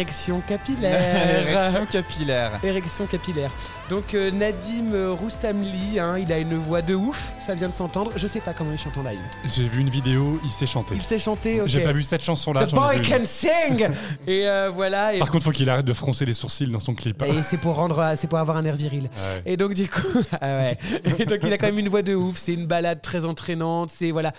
Érection 0.00 0.40
capillaire. 0.48 1.36
Érection 1.36 1.84
capillaire. 1.84 2.52
Érection 2.64 3.06
capillaire. 3.06 3.50
Donc 3.90 4.14
euh, 4.14 4.30
Nadim 4.30 5.12
Roustamli, 5.12 5.98
hein, 5.98 6.16
il 6.16 6.32
a 6.32 6.38
une 6.38 6.56
voix 6.56 6.80
de 6.80 6.94
ouf, 6.94 7.34
ça 7.50 7.56
vient 7.56 7.68
de 7.68 7.74
s'entendre. 7.74 8.12
Je 8.14 8.28
sais 8.28 8.40
pas 8.40 8.52
comment 8.52 8.70
il 8.70 8.78
chante 8.78 8.96
en 8.96 9.02
live. 9.02 9.18
J'ai 9.44 9.66
vu 9.66 9.80
une 9.80 9.90
vidéo, 9.90 10.38
il 10.44 10.52
sait 10.52 10.66
chanter. 10.66 10.94
Il 10.94 11.02
sait 11.02 11.18
chanter, 11.18 11.60
ok. 11.60 11.66
J'ai 11.66 11.80
pas 11.82 11.92
vu 11.92 12.04
cette 12.04 12.22
chanson-là. 12.22 12.64
The 12.64 12.74
boy 12.76 13.02
can 13.02 13.24
sing 13.24 13.88
Et 14.28 14.46
euh, 14.46 14.70
voilà. 14.72 15.14
Et, 15.14 15.18
Par 15.18 15.32
contre, 15.32 15.42
faut 15.46 15.50
qu'il 15.50 15.68
arrête 15.68 15.84
de 15.84 15.92
froncer 15.92 16.24
les 16.24 16.32
sourcils 16.32 16.68
dans 16.68 16.78
son 16.78 16.94
clip. 16.94 17.20
et 17.24 17.42
c'est 17.42 17.56
pour 17.56 17.74
rendre, 17.74 18.12
c'est 18.14 18.28
pour 18.28 18.38
avoir 18.38 18.56
un 18.56 18.64
air 18.64 18.76
viril. 18.76 19.10
Ouais. 19.16 19.42
Et 19.46 19.56
donc 19.56 19.74
du 19.74 19.88
coup, 19.88 20.06
ah 20.40 20.46
ouais. 20.46 20.78
Et 21.18 21.26
donc 21.26 21.40
il 21.42 21.52
a 21.52 21.58
quand 21.58 21.66
même 21.66 21.80
une 21.80 21.88
voix 21.88 22.02
de 22.02 22.14
ouf. 22.14 22.36
C'est 22.36 22.54
une 22.54 22.66
balade 22.66 23.02
très 23.02 23.24
entraînante. 23.24 23.90
C'est 23.92 24.12
voilà. 24.12 24.32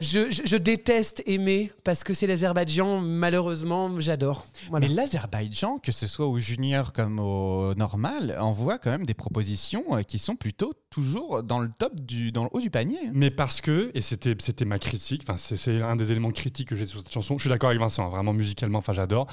Je, 0.00 0.30
je, 0.30 0.42
je 0.44 0.56
déteste 0.56 1.22
aimer 1.26 1.70
parce 1.84 2.02
que 2.02 2.14
c'est 2.14 2.26
l'Azerbaïdjan. 2.26 3.00
Malheureusement, 3.00 3.90
j'adore. 4.00 4.46
Voilà. 4.70 4.88
Mais 4.88 4.94
l'Azerbaïdjan, 4.94 5.78
que 5.78 5.92
ce 5.92 6.06
soit 6.06 6.26
au 6.26 6.38
junior 6.38 6.94
comme 6.94 7.18
au 7.20 7.74
normal, 7.74 8.36
envoie 8.40 8.78
quand 8.78 8.90
même 8.90 9.04
des 9.04 9.14
propositions 9.14 9.84
euh, 9.92 10.02
qui 10.02 10.18
sont 10.18 10.34
plutôt 10.34 10.72
toujours 10.90 11.42
dans 11.42 11.58
le 11.58 11.70
top 11.78 12.00
du, 12.00 12.32
dans 12.32 12.44
le 12.44 12.50
haut 12.54 12.60
du 12.60 12.70
panier. 12.70 12.98
Mais 13.12 13.30
parce 13.30 13.60
que, 13.60 13.90
et 13.94 14.00
c'était 14.00 14.34
c'était 14.38 14.64
ma 14.64 14.78
critique, 14.78 15.22
enfin 15.28 15.36
c'est 15.36 15.82
un 15.82 15.96
des 15.96 16.10
éléments 16.10 16.30
critiques 16.30 16.68
que 16.68 16.76
j'ai 16.76 16.86
sur 16.86 17.00
cette 17.00 17.12
chanson, 17.12 17.36
je 17.36 17.42
suis 17.42 17.50
d'accord 17.50 17.70
avec 17.70 17.80
Vincent, 17.80 18.06
hein, 18.06 18.10
vraiment 18.10 18.32
musicalement, 18.32 18.78
enfin 18.78 18.92
j'adore. 18.92 19.26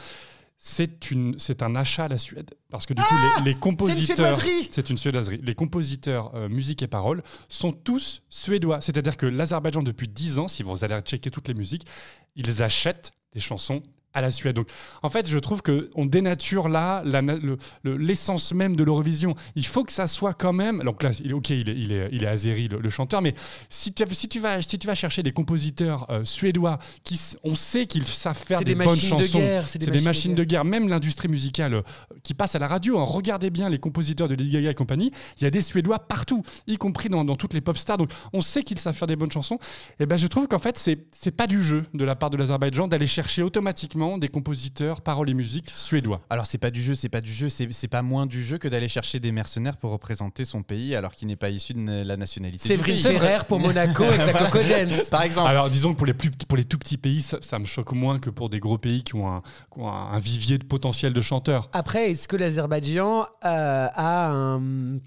C'est 0.64 1.10
une, 1.10 1.40
c'est 1.40 1.64
un 1.64 1.76
achat 1.76 2.06
à 2.06 2.08
la 2.08 2.20
Suède 2.20 2.52
parce 2.70 2.86
que 2.86 2.94
du 2.94 3.02
coup 3.02 3.16
les, 3.40 3.52
les 3.52 3.56
compositeurs, 3.56 4.40
c'est 4.70 4.92
une 4.92 4.98
suédoiserie. 4.98 5.40
Les 5.42 5.56
compositeurs 5.56 6.36
euh, 6.36 6.50
musique 6.50 6.84
et 6.84 6.88
paroles 6.88 7.24
sont 7.50 7.72
tous 7.72 8.22
suédois. 8.30 8.80
C'est-à-dire 8.80 9.18
que 9.18 9.26
l'Azerbaïdjan 9.26 9.82
depuis 9.82 10.08
10 10.08 10.38
ans, 10.38 10.48
si 10.48 10.62
vous 10.62 10.84
allez 10.84 11.00
checker 11.02 11.32
toutes 11.32 11.48
les 11.48 11.56
musiques, 11.56 11.88
ils 12.36 12.62
achètent 12.62 13.12
des 13.34 13.40
chansons 13.40 13.82
à 14.14 14.22
la 14.22 14.32
Suède. 14.32 14.56
Donc, 14.56 14.68
en 15.04 15.10
fait, 15.10 15.30
je 15.30 15.38
trouve 15.40 15.62
que 15.62 15.90
on 15.96 16.06
dénature 16.06 16.70
là 16.70 17.04
le- 17.06 17.58
l'essence 17.98 18.54
même 18.54 18.76
de 18.76 18.84
l'Eurovision. 18.84 19.36
Il 19.56 19.66
faut 19.66 19.84
que 19.84 19.92
ça 19.94 20.08
soit 20.08 20.34
quand 20.34 20.54
même. 20.54 20.84
Donc 20.84 21.04
là, 21.04 21.12
ok, 21.34 21.50
il 21.50 21.70
est, 21.70 21.76
il 21.76 21.92
est, 21.92 22.10
il 22.12 22.24
est 22.24 22.28
azéri 22.28 22.68
le, 22.68 22.80
le 22.80 22.90
chanteur, 22.90 23.22
mais 23.22 23.34
si 23.70 23.94
tu, 23.94 24.04
si 24.12 24.28
tu 24.28 24.40
vas, 24.40 24.62
si 24.62 24.78
tu 24.80 24.88
vas 24.88 24.96
chercher 24.96 25.24
des 25.24 25.32
compositeurs 25.32 26.08
euh, 26.10 26.24
suédois 26.26 26.80
qui, 27.04 27.20
on 27.44 27.56
sait 27.56 27.86
qu'ils 27.86 28.08
savent 28.08 28.38
faire 28.38 28.60
des, 28.60 28.66
des 28.66 28.76
bonnes 28.76 28.88
machines 28.88 29.18
de 29.18 29.24
chansons. 29.24 29.40
guerre, 29.40 29.68
c'est 29.68 29.80
des 29.80 30.02
machines 30.02 30.36
de 30.36 30.44
guerre. 30.44 30.66
Même 30.66 30.90
l'industrie 30.90 31.28
musicale 31.28 31.74
euh, 31.76 31.82
qui 32.24 32.34
passe 32.34 32.56
à 32.56 32.60
la 32.60 32.68
radio. 32.68 33.00
hein. 33.00 33.04
Regardez 33.06 33.50
bien 33.50 33.70
les 33.70 33.80
compositeurs 33.80 34.28
de 34.28 34.36
Lady 34.36 34.50
Gaga 34.52 34.72
et 34.72 34.76
compagnie. 34.76 35.12
Il 35.40 35.44
y 35.44 35.48
a 35.48 35.50
des 35.52 35.62
Suédois 35.62 36.00
partout, 36.00 36.44
y 36.68 36.78
compris 36.78 37.10
dans, 37.10 37.24
dans 37.24 37.36
toutes 37.36 37.54
les 37.54 37.62
pop 37.62 37.78
stars. 37.78 37.98
Donc, 37.98 38.12
on 38.34 38.42
sait 38.42 38.64
qu'ils 38.64 38.80
savent 38.80 38.96
faire 38.96 39.08
des 39.08 39.16
bonnes 39.16 39.32
chansons. 39.32 39.60
Et 40.00 40.06
ben, 40.06 40.18
je 40.18 40.28
trouve 40.28 40.48
qu'en 40.48 40.60
fait, 40.60 40.78
c'est 40.78 40.98
c'est 41.12 41.32
pas 41.32 41.48
du 41.48 41.64
jeu 41.64 41.86
de 41.94 42.04
la 42.04 42.16
part 42.16 42.30
de 42.30 42.38
l'Azerbaïdjan 42.38 42.88
d'aller 42.88 43.08
chercher 43.08 43.44
automatiquement 43.44 44.01
des 44.18 44.28
compositeurs, 44.28 45.02
paroles 45.02 45.30
et 45.30 45.34
musique 45.34 45.70
suédois. 45.74 46.22
Alors 46.30 46.46
c'est 46.46 46.58
pas 46.58 46.72
du 46.72 46.82
jeu, 46.82 46.96
c'est 46.96 47.10
pas 47.10 47.22
du 47.22 47.32
jeu, 47.32 47.50
c'est 47.50 47.68
c'est 47.72 47.88
pas 47.88 48.02
moins 48.02 48.26
du 48.26 48.44
jeu 48.44 48.58
que 48.58 48.68
d'aller 48.68 48.88
chercher 48.88 49.20
des 49.20 49.32
mercenaires 49.32 49.78
pour 49.78 49.92
représenter 49.92 50.44
son 50.46 50.64
pays 50.64 50.96
alors 50.96 51.14
qu'il 51.14 51.28
n'est 51.28 51.36
pas 51.36 51.50
issu 51.50 51.74
de 51.74 52.04
la 52.04 52.18
nationalité. 52.18 52.64
du 52.68 52.68
Séverine 52.76 52.96
pays. 52.96 53.04
Ferrer 53.20 53.44
pour 53.48 53.60
Monaco 53.60 54.04
avec 54.04 54.34
la 54.34 54.34
Coco 54.50 54.60
Dance. 54.64 55.10
Par 55.10 55.22
exemple. 55.24 55.50
Alors, 55.50 55.70
disons 55.70 55.94
que 55.94 55.98
pour 55.98 56.08
les, 56.08 56.14
plus, 56.14 56.32
pour 56.48 56.58
les 56.58 56.64
tout 56.66 56.78
petits 56.78 56.98
pays, 56.98 57.22
ça, 57.22 57.38
ça 57.42 57.60
me 57.60 57.66
choque 57.66 57.92
moins 57.94 58.20
que 58.20 58.30
pour 58.30 58.50
des 58.50 58.60
gros 58.60 58.78
pays 58.78 59.04
qui 59.04 59.16
ont 59.16 59.28
un, 59.32 59.42
qui 59.74 59.80
ont 59.80 59.88
un- 59.90 60.12
un 60.12 60.20
vivier 60.20 60.58
de 60.58 60.64
potentiel 60.66 61.14
de 61.14 61.22
chanteurs. 61.22 61.70
Après, 61.74 62.12
est-ce 62.12 62.28
que 62.28 62.36
l'Azerbaïdjan 62.36 63.22
euh, 63.46 63.88
a 63.94 64.32
un- 64.32 64.98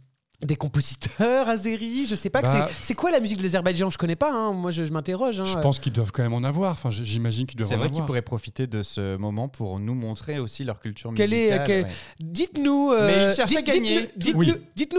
des 0.44 0.56
compositeurs 0.56 1.48
azéris 1.48 2.06
Je 2.08 2.14
sais 2.14 2.30
pas. 2.30 2.40
que 2.42 2.46
Bah- 2.46 2.68
c'est- 2.70 2.74
c'est 2.86 2.94
quoi 2.94 3.10
la 3.10 3.20
musique 3.20 3.38
de 3.38 3.42
l'Azerbaïdjan 3.42 3.90
Je 3.90 3.98
connais 3.98 4.16
pas. 4.16 4.32
hein. 4.32 4.52
Moi, 4.52 4.70
je, 4.70 4.84
je 4.84 4.92
m'interroge. 4.92 5.40
hein. 5.40 5.44
Je 5.44 5.58
pense 5.58 5.78
qu'ils 5.78 5.92
doivent 5.92 6.12
quand 6.12 6.22
même 6.22 6.34
en 6.34 6.44
avoir. 6.44 6.72
Enfin, 6.72 6.90
j'imagine 6.90 7.46
qu'ils 7.46 7.56
doivent 7.56 7.68
C'est 7.68 7.76
vrai 7.76 7.90
qu'ils 7.90 8.04
pourraient 8.04 8.22
profiter 8.22 8.66
de 8.66 8.82
ce 8.82 9.16
moment 9.16 9.48
pour 9.48 9.78
nous 9.78 9.94
montrer 9.94 10.38
aussi 10.38 10.64
leur 10.64 10.80
culture 10.80 11.12
Quelle 11.16 11.32
est- 11.32 11.38
musicale. 11.42 11.66
quelle- 11.66 11.84
ouais. 11.84 11.90
Dites-nous, 12.20 12.90
euh, 12.92 13.06
Mais 13.06 13.30
ils 13.30 13.34
cherchent 13.36 13.56
à 13.56 13.62
gagner. 13.62 14.10
dites-nous- 14.16 14.38
Oui. 14.38 14.52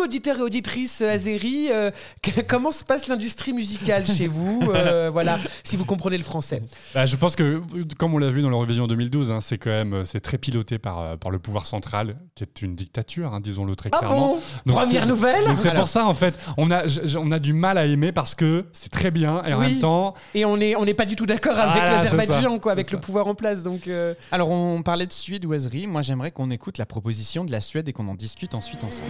auditeurs 0.03 0.37
et 0.39 0.41
auditrices 0.41 1.01
azéris, 1.01 1.67
euh, 1.71 1.91
que- 2.21 2.41
comment 2.41 2.71
se 2.71 2.83
passe 2.83 3.07
l'industrie 3.07 3.53
musicale 3.53 4.05
chez 4.05 4.27
vous 4.27 4.61
euh, 4.73 5.09
Voilà, 5.13 5.39
si 5.63 5.75
vous 5.77 5.85
comprenez 5.85 6.17
le 6.17 6.23
français. 6.23 6.61
Bah, 6.93 7.05
je 7.05 7.15
pense 7.15 7.35
que, 7.35 7.61
comme 7.97 8.13
on 8.13 8.17
l'a 8.17 8.29
vu 8.29 8.41
dans 8.41 8.49
l'Eurovision 8.49 8.87
2012, 8.87 9.31
hein, 9.31 9.39
c'est 9.41 9.57
quand 9.57 9.69
même 9.69 9.93
euh, 9.93 10.05
c'est 10.05 10.19
très 10.19 10.37
piloté 10.37 10.77
par, 10.79 11.17
par 11.17 11.31
le 11.31 11.39
pouvoir 11.39 11.65
central, 11.65 12.17
qui 12.35 12.43
est 12.43 12.61
une 12.61 12.75
dictature, 12.75 13.33
hein, 13.33 13.39
disons-le 13.39 13.75
très 13.75 13.89
Ah 13.93 13.97
clairement. 13.99 14.33
bon? 14.35 14.39
Donc, 14.65 14.81
Première 14.81 15.03
c'est- 15.03 15.07
Donc 15.47 15.57
c'est 15.59 15.69
Alors. 15.69 15.81
pour 15.83 15.87
ça 15.89 16.05
en 16.05 16.13
fait, 16.13 16.35
on 16.57 16.71
a, 16.71 16.87
j- 16.87 17.01
j- 17.03 17.17
on 17.17 17.31
a 17.31 17.39
du 17.39 17.53
mal 17.53 17.77
à 17.77 17.85
aimer 17.85 18.11
parce 18.11 18.35
que 18.35 18.65
c'est 18.73 18.89
très 18.91 19.11
bien 19.11 19.43
et 19.43 19.53
en 19.53 19.59
Oui. 19.59 19.71
même 19.73 19.79
temps, 19.79 20.13
Et 20.33 20.45
on 20.45 20.57
n'est 20.57 20.75
on 20.75 20.85
n'est 20.85 20.93
pas 20.93 21.05
du 21.05 21.15
tout 21.15 21.25
d'accord 21.25 21.57
avec 21.57 21.73
Voilà, 21.81 22.05
c'est 22.05 22.15
l'Azerbaïdjan, 22.15 22.59
quoi, 22.59 22.71
avec 22.73 22.87
c'est 22.89 22.95
le 22.95 23.01
ça. 23.01 23.05
pouvoir 23.05 23.27
en 23.27 23.35
place. 23.35 23.63
Donc, 23.63 23.87
euh, 23.87 24.13
Alors 24.31 24.49
on 24.49 24.81
parlait 24.83 25.07
de 25.07 25.13
suédoiserie, 25.13 25.87
moi 25.87 26.01
j'aimerais 26.01 26.31
qu'on 26.31 26.49
écoute 26.51 26.77
la 26.77 26.85
proposition 26.85 27.45
de 27.45 27.51
la 27.51 27.61
Suède 27.61 27.87
et 27.89 27.93
qu'on 27.93 28.07
en 28.07 28.15
discute 28.15 28.55
ensuite 28.55 28.83
ensemble. 28.83 29.09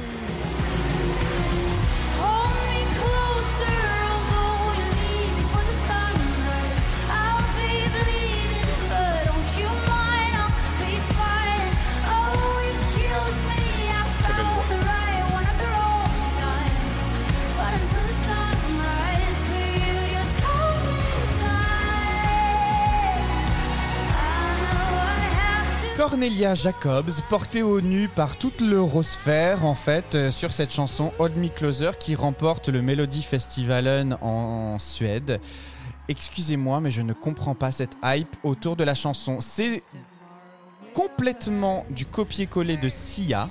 Cornelia 26.16 26.54
Jacobs, 26.56 27.12
portée 27.30 27.62
au 27.62 27.82
nu 27.82 28.08
par 28.08 28.38
toute 28.38 28.62
l'Eurosphère, 28.62 29.66
en 29.66 29.76
fait, 29.76 30.16
euh, 30.16 30.32
sur 30.32 30.54
cette 30.54 30.72
chanson 30.72 31.12
Hold 31.20 31.36
Me 31.36 31.50
Closer 31.50 31.90
qui 32.00 32.16
remporte 32.16 32.70
le 32.70 32.82
Melody 32.82 33.22
Festivalen 33.22 34.18
en 34.22 34.80
Suède. 34.80 35.42
Excusez-moi, 36.08 36.80
mais 36.80 36.90
je 36.90 37.02
ne 37.02 37.12
comprends 37.12 37.54
pas 37.54 37.72
cette 37.72 37.98
hype 38.02 38.34
autour 38.46 38.78
de 38.78 38.86
la 38.86 38.96
chanson. 38.96 39.40
C'est 39.42 39.84
complètement 40.94 41.86
du 41.90 42.06
copier-coller 42.06 42.78
de 42.78 42.88
Sia. 42.88 43.50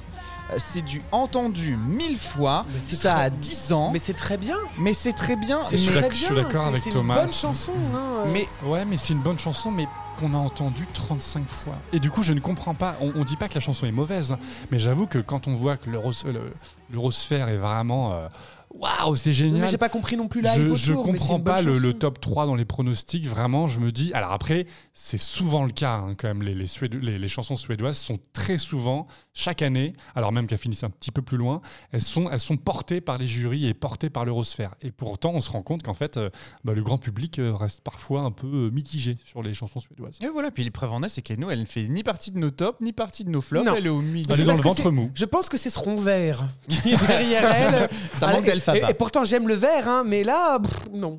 Euh, 0.50 0.56
C'est 0.58 0.80
du 0.82 1.02
entendu 1.12 1.76
mille 1.76 2.16
fois. 2.16 2.64
Mais 2.72 2.80
c'est 2.80 2.96
Ça 2.96 3.16
a 3.16 3.28
10 3.28 3.72
ans. 3.74 3.90
mais 3.92 3.98
c'est 3.98 4.14
très 4.14 4.38
bien. 4.38 4.56
Mais 4.78 4.94
c'est 4.94 5.12
très 5.12 5.36
bien. 5.36 5.60
C'est 5.68 5.76
je 5.76 5.90
suis 5.90 6.34
d'accord 6.34 6.62
c'est- 6.62 6.68
avec 6.68 6.82
c'est 6.82 6.90
Thomas. 6.90 7.14
une 7.16 7.20
bonne 7.26 7.32
chanson. 7.34 7.72
hein. 7.94 8.24
mais 8.32 8.48
ouais, 8.64 8.86
mais 8.86 8.96
c'est 8.96 9.12
une 9.12 9.20
bonne 9.22 9.38
chanson, 9.38 9.70
mais 9.70 9.86
qu'on 10.14 10.34
a 10.34 10.36
entendue 10.38 10.86
35 10.92 11.46
fois. 11.48 11.74
Et 11.92 12.00
du 12.00 12.10
coup, 12.10 12.22
je 12.22 12.32
ne 12.32 12.40
comprends 12.40 12.74
pas. 12.74 12.96
On, 13.00 13.12
on 13.16 13.24
dit 13.24 13.36
pas 13.36 13.48
que 13.48 13.54
la 13.54 13.60
chanson 13.60 13.86
est 13.86 13.92
mauvaise, 13.92 14.36
mais 14.70 14.78
j'avoue 14.78 15.06
que 15.06 15.18
quand 15.18 15.48
on 15.48 15.54
voit 15.54 15.76
que 15.76 15.90
l'Euros- 15.90 16.24
le- 16.26 16.52
l'Eurosphère 16.90 17.48
est 17.48 17.56
vraiment 17.56 18.12
euh, 18.14 18.28
waouh, 18.74 19.16
c'est 19.16 19.30
mais 19.30 19.34
génial. 19.34 19.68
j'ai 19.68 19.78
pas 19.78 19.88
compris 19.88 20.16
non 20.16 20.28
plus 20.28 20.40
la 20.40 20.52
je, 20.54 20.74
je 20.74 20.92
mais 20.92 21.02
comprends 21.02 21.40
pas 21.40 21.62
le, 21.62 21.92
top 21.94 22.20
3 22.20 22.46
dans 22.46 22.54
les 22.54 22.64
pronostics. 22.64 23.26
Vraiment, 23.26 23.68
je 23.68 23.78
me 23.78 23.92
dis. 23.92 24.12
Alors 24.12 24.32
après, 24.32 24.66
c'est 24.92 25.18
souvent 25.18 25.64
le 25.64 25.70
cas 25.72 25.94
hein, 25.96 26.14
quand 26.16 26.28
même. 26.28 26.42
Les, 26.42 26.54
les, 26.54 26.66
Suédo- 26.66 26.98
les- 27.00 27.18
les 27.18 27.28
chansons 27.28 27.56
suédoises 27.56 27.96
sont 27.98 28.16
très 28.32 28.58
souvent, 28.58 29.06
chaque 29.32 29.62
année, 29.62 29.94
alors 30.14 30.32
même 30.32 30.46
qu'elles 30.46 30.58
finissent 30.58 30.84
un 30.84 30.90
petit 30.90 31.10
peu 31.10 31.22
plus 31.22 31.36
loin, 31.36 31.60
elles 31.92 32.02
sont, 32.02 32.28
elles 32.30 32.40
sont 32.40 32.56
portées 32.56 33.00
par 33.00 33.18
les 33.18 33.26
jurys 33.26 33.66
et 33.66 33.74
portées 33.74 34.10
par 34.10 34.24
l'Eurosphère. 34.24 34.72
Et 34.82 34.90
pourtant, 34.90 35.30
on 35.34 35.40
se 35.40 35.50
rend 35.50 35.62
compte 35.62 35.82
qu'en 35.82 35.94
fait, 35.94 36.16
euh, 36.16 36.30
bah, 36.64 36.72
le 36.74 36.82
grand 36.82 36.98
public 36.98 37.38
euh, 37.38 37.54
reste 37.54 37.80
parfois 37.82 38.22
un 38.22 38.30
peu 38.30 38.46
euh, 38.46 38.70
mitigé 38.70 39.16
sur 39.24 39.42
les 39.42 39.54
chansons 39.54 39.80
suédoises. 39.80 40.18
Et 40.22 40.28
voilà, 40.28 40.50
puis 40.50 40.64
les 40.64 40.70
preuves 40.70 40.92
en 40.92 41.02
est, 41.02 41.08
c'est 41.08 41.22
que 41.22 41.34
nous, 41.34 41.50
elle 41.50 41.60
ne 41.60 41.64
fait 41.64 41.86
ni 41.88 42.02
partie 42.02 42.30
de 42.30 42.38
nos 42.38 42.50
tops, 42.50 42.80
ni 42.80 42.92
partie 42.92 43.24
de 43.24 43.30
nos 43.30 43.40
flops. 43.40 43.66
Non. 43.66 43.74
Elle 43.76 43.86
est 43.86 43.90
au 43.90 44.00
milieu. 44.00 44.24
Elle 44.32 44.40
est 44.40 44.44
dans 44.44 44.54
le 44.54 44.60
ventre 44.62 44.90
mou. 44.90 45.10
Je 45.14 45.24
pense 45.24 45.48
que 45.48 45.56
c'est 45.58 45.70
ce 45.70 45.78
rond 45.78 45.96
vert 45.96 46.46
qui 46.68 46.90
est 46.92 47.06
derrière 47.06 47.52
elle. 47.54 47.88
Ça 48.14 48.28
manque 48.32 48.46
et- 48.46 48.50
Et, 48.72 48.82
et 48.90 48.94
pourtant, 48.94 49.24
j'aime 49.24 49.48
le 49.48 49.54
vert, 49.54 49.88
hein, 49.88 50.04
mais 50.06 50.24
là, 50.24 50.58
pff, 50.60 50.88
non. 50.92 51.18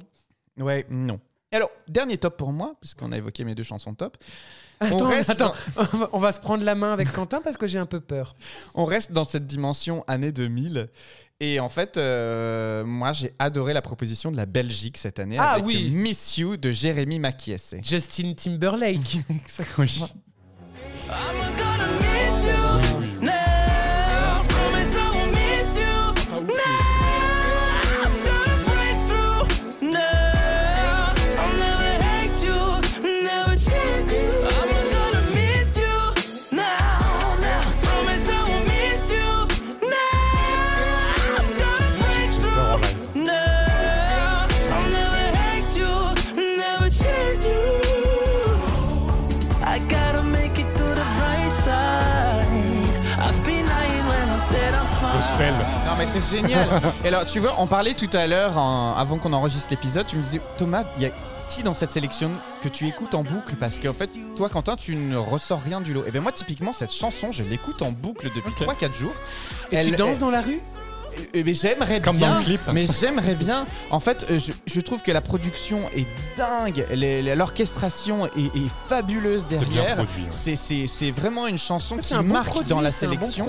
Ouais, 0.59 0.85
non. 0.89 1.19
Alors, 1.51 1.69
dernier 1.87 2.17
top 2.17 2.37
pour 2.37 2.51
moi, 2.51 2.75
puisqu'on 2.81 3.11
a 3.11 3.17
évoqué 3.17 3.43
mes 3.45 3.55
deux 3.55 3.63
chansons 3.63 3.93
top. 3.93 4.17
Attends, 4.81 5.05
on, 5.05 5.09
reste 5.09 5.29
attends. 5.29 5.53
On 5.93 5.97
va- 5.97 6.09
on 6.13 6.19
va 6.19 6.31
se 6.33 6.39
prendre 6.41 6.63
la 6.65 6.75
main 6.75 6.91
avec 6.91 7.09
Quentin 7.13 7.39
parce 7.41 7.55
que 7.55 7.65
j'ai 7.65 7.79
un 7.79 7.85
peu 7.85 8.01
peur. 8.01 8.35
On 8.73 8.83
reste 8.83 9.13
dans 9.13 9.23
cette 9.23 9.45
dimension 9.47 10.03
année 10.07 10.33
2000. 10.33 10.89
Et 11.39 11.61
en 11.61 11.69
fait, 11.69 11.95
euh, 11.95 12.83
moi, 12.83 13.13
j'ai 13.13 13.33
adoré 13.39 13.73
la 13.73 13.81
proposition 13.81 14.31
de 14.33 14.37
la 14.37 14.45
Belgique 14.45 14.97
cette 14.97 15.19
année 15.19 15.37
Ah 15.39 15.51
avec 15.53 15.65
oui. 15.65 15.89
Miss 15.91 16.37
You 16.37 16.57
de 16.57 16.73
Jérémy 16.73 17.19
Makiese. 17.19 17.75
Justin 17.83 18.33
Timberlake. 18.33 19.19
Oui. 19.77 20.03
C'est 56.21 56.37
génial. 56.37 56.67
Et 57.03 57.07
alors, 57.07 57.25
tu 57.25 57.39
vois, 57.39 57.55
on 57.59 57.67
parlait 57.67 57.93
tout 57.93 58.09
à 58.13 58.27
l'heure, 58.27 58.57
en- 58.57 58.95
avant 58.95 59.17
qu'on 59.17 59.33
enregistre 59.33 59.67
l'épisode, 59.71 60.05
tu 60.07 60.15
me 60.15 60.23
disais, 60.23 60.41
Thomas, 60.57 60.83
il 60.97 61.03
y 61.03 61.05
a 61.05 61.09
qui 61.47 61.61
dans 61.61 61.75
cette 61.75 61.91
sélection 61.91 62.31
que 62.63 62.69
tu 62.69 62.87
écoutes 62.87 63.13
en 63.13 63.21
boucle? 63.23 63.55
Parce 63.55 63.77
qu'en 63.79 63.93
fait, 63.93 64.09
toi, 64.35 64.49
Quentin, 64.49 64.75
tu 64.75 64.95
ne 64.95 65.15
ressors 65.15 65.61
rien 65.61 65.79
du 65.79 65.93
lot. 65.93 66.03
Et 66.07 66.11
bien, 66.11 66.21
moi, 66.21 66.31
typiquement, 66.31 66.73
cette 66.73 66.91
chanson, 66.93 67.31
je 67.31 67.43
l'écoute 67.43 67.81
en 67.83 67.91
boucle 67.91 68.29
depuis 68.35 68.51
Ok. 68.59 68.67
3-4 68.67 68.95
jours. 68.95 69.13
Et 69.71 69.79
tu 69.79 69.87
Elle- 69.89 69.95
danses 69.95 70.19
dans 70.19 70.31
la 70.31 70.41
rue? 70.41 70.59
Eh 71.33 71.43
ben, 71.43 71.53
j'aimerais 71.55 71.99
Comme 72.01 72.17
bien, 72.17 72.31
dans 72.31 72.37
le 72.39 72.43
clip. 72.43 72.61
mais 72.73 72.85
j'aimerais 72.85 73.35
bien. 73.35 73.65
En 73.89 73.99
fait, 73.99 74.25
euh, 74.29 74.39
je, 74.39 74.51
je 74.65 74.81
trouve 74.81 75.01
que 75.01 75.11
la 75.11 75.21
production 75.21 75.79
est 75.95 76.05
dingue, 76.37 76.85
l'orchestration 77.35 78.25
est, 78.27 78.29
est 78.55 78.69
fabuleuse 78.87 79.47
derrière. 79.47 79.99
ouais. 79.99 80.55
C'est 80.55 81.11
vraiment 81.11 81.47
une 81.47 81.57
chanson 81.57 81.97
qui 81.97 82.13
un 82.13 82.23
bon 82.23 82.33
marque 82.33 82.47
produit, 82.49 82.69
dans 82.69 82.81
la 82.81 82.89
bon 82.89 82.95
sélection. 82.95 83.47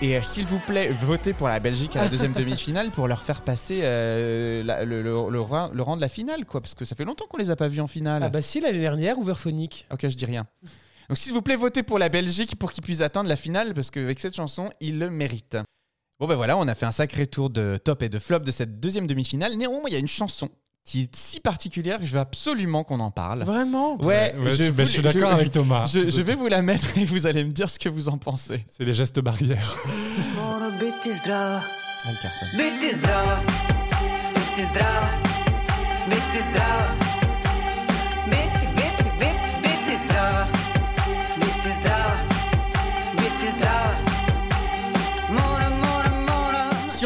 Et 0.00 0.16
euh, 0.16 0.22
s'il 0.22 0.46
vous 0.46 0.58
plaît, 0.58 0.88
votez 0.88 1.32
pour 1.32 1.48
la 1.48 1.60
Belgique 1.60 1.96
à 1.96 2.02
la 2.02 2.08
deuxième 2.08 2.32
demi-finale 2.42 2.90
pour 2.90 3.08
leur 3.08 3.22
faire 3.22 3.40
passer 3.42 3.80
euh, 3.82 4.62
la- 4.64 4.84
le, 4.84 5.02
le- 5.02 5.30
le 5.30 5.40
rang, 5.40 5.70
le 5.72 5.82
rang 5.82 5.96
de 5.96 6.00
la 6.00 6.08
finale, 6.08 6.44
quoi, 6.44 6.60
parce 6.60 6.74
que 6.74 6.84
ça 6.84 6.94
fait 6.96 7.04
longtemps 7.04 7.24
qu'on 7.28 7.38
les 7.38 7.50
a 7.50 7.56
pas 7.56 7.68
vus 7.68 7.80
en 7.80 7.86
finale. 7.86 8.22
Ah 8.24 8.28
bah 8.28 8.42
si, 8.42 8.60
l'année 8.60 8.78
dernière, 8.80 9.18
Overphonic. 9.18 9.86
Ok, 9.92 10.00
je 10.08 10.16
dis 10.16 10.24
rien. 10.26 10.46
Donc 11.08 11.18
s'il 11.18 11.32
vous 11.32 11.42
plaît, 11.42 11.56
votez 11.56 11.82
pour 11.82 11.98
la 11.98 12.08
Belgique 12.08 12.56
pour 12.56 12.72
qu'ils 12.72 12.82
puissent 12.82 13.00
atteindre 13.02 13.28
la 13.28 13.36
finale, 13.36 13.74
parce 13.74 13.90
qu'avec 13.90 14.18
cette 14.20 14.36
chanson, 14.36 14.70
ils 14.80 14.98
le 14.98 15.10
méritent. 15.10 15.58
Bon 16.22 16.28
ben 16.28 16.36
voilà, 16.36 16.56
on 16.56 16.68
a 16.68 16.76
fait 16.76 16.86
un 16.86 16.92
sacré 16.92 17.26
tour 17.26 17.50
de 17.50 17.80
top 17.82 18.04
et 18.04 18.08
de 18.08 18.20
flop 18.20 18.38
de 18.38 18.52
cette 18.52 18.78
deuxième 18.78 19.08
demi-finale. 19.08 19.56
Néanmoins, 19.56 19.80
il 19.88 19.92
y 19.92 19.96
a 19.96 19.98
une 19.98 20.06
chanson 20.06 20.48
qui 20.84 21.00
est 21.00 21.16
si 21.16 21.40
particulière 21.40 21.98
que 21.98 22.06
je 22.06 22.12
veux 22.12 22.20
absolument 22.20 22.84
qu'on 22.84 23.00
en 23.00 23.10
parle. 23.10 23.42
Vraiment 23.42 23.96
Ouais, 23.96 24.32
Ouais, 24.38 24.50
je, 24.52 24.70
ben, 24.70 24.86
je 24.86 24.92
suis 24.92 25.02
d'accord 25.02 25.32
avec 25.32 25.50
Thomas. 25.50 25.84
Je, 25.84 26.10
je 26.10 26.20
vais 26.20 26.36
vous 26.36 26.46
la 26.46 26.62
mettre 26.62 26.96
et 26.96 27.04
vous 27.06 27.26
allez 27.26 27.42
me 27.42 27.50
dire 27.50 27.68
ce 27.68 27.76
que 27.80 27.88
vous 27.88 28.08
en 28.08 28.18
pensez. 28.18 28.64
C'est 28.68 28.84
les 28.84 28.92
gestes 28.92 29.18
barrières. 29.18 29.74
Elle 32.08 32.16
cartonne. 32.18 32.50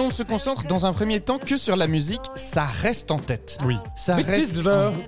On 0.06 0.10
se 0.10 0.22
concentre 0.22 0.64
dans 0.66 0.86
un 0.86 0.92
premier 0.92 1.20
temps 1.20 1.38
que 1.38 1.56
sur 1.56 1.74
la 1.76 1.86
musique, 1.86 2.20
ça 2.36 2.64
reste 2.64 3.10
en 3.10 3.18
tête. 3.18 3.58
Oui. 3.64 3.76
Ça 3.96 4.14
reste. 4.16 4.56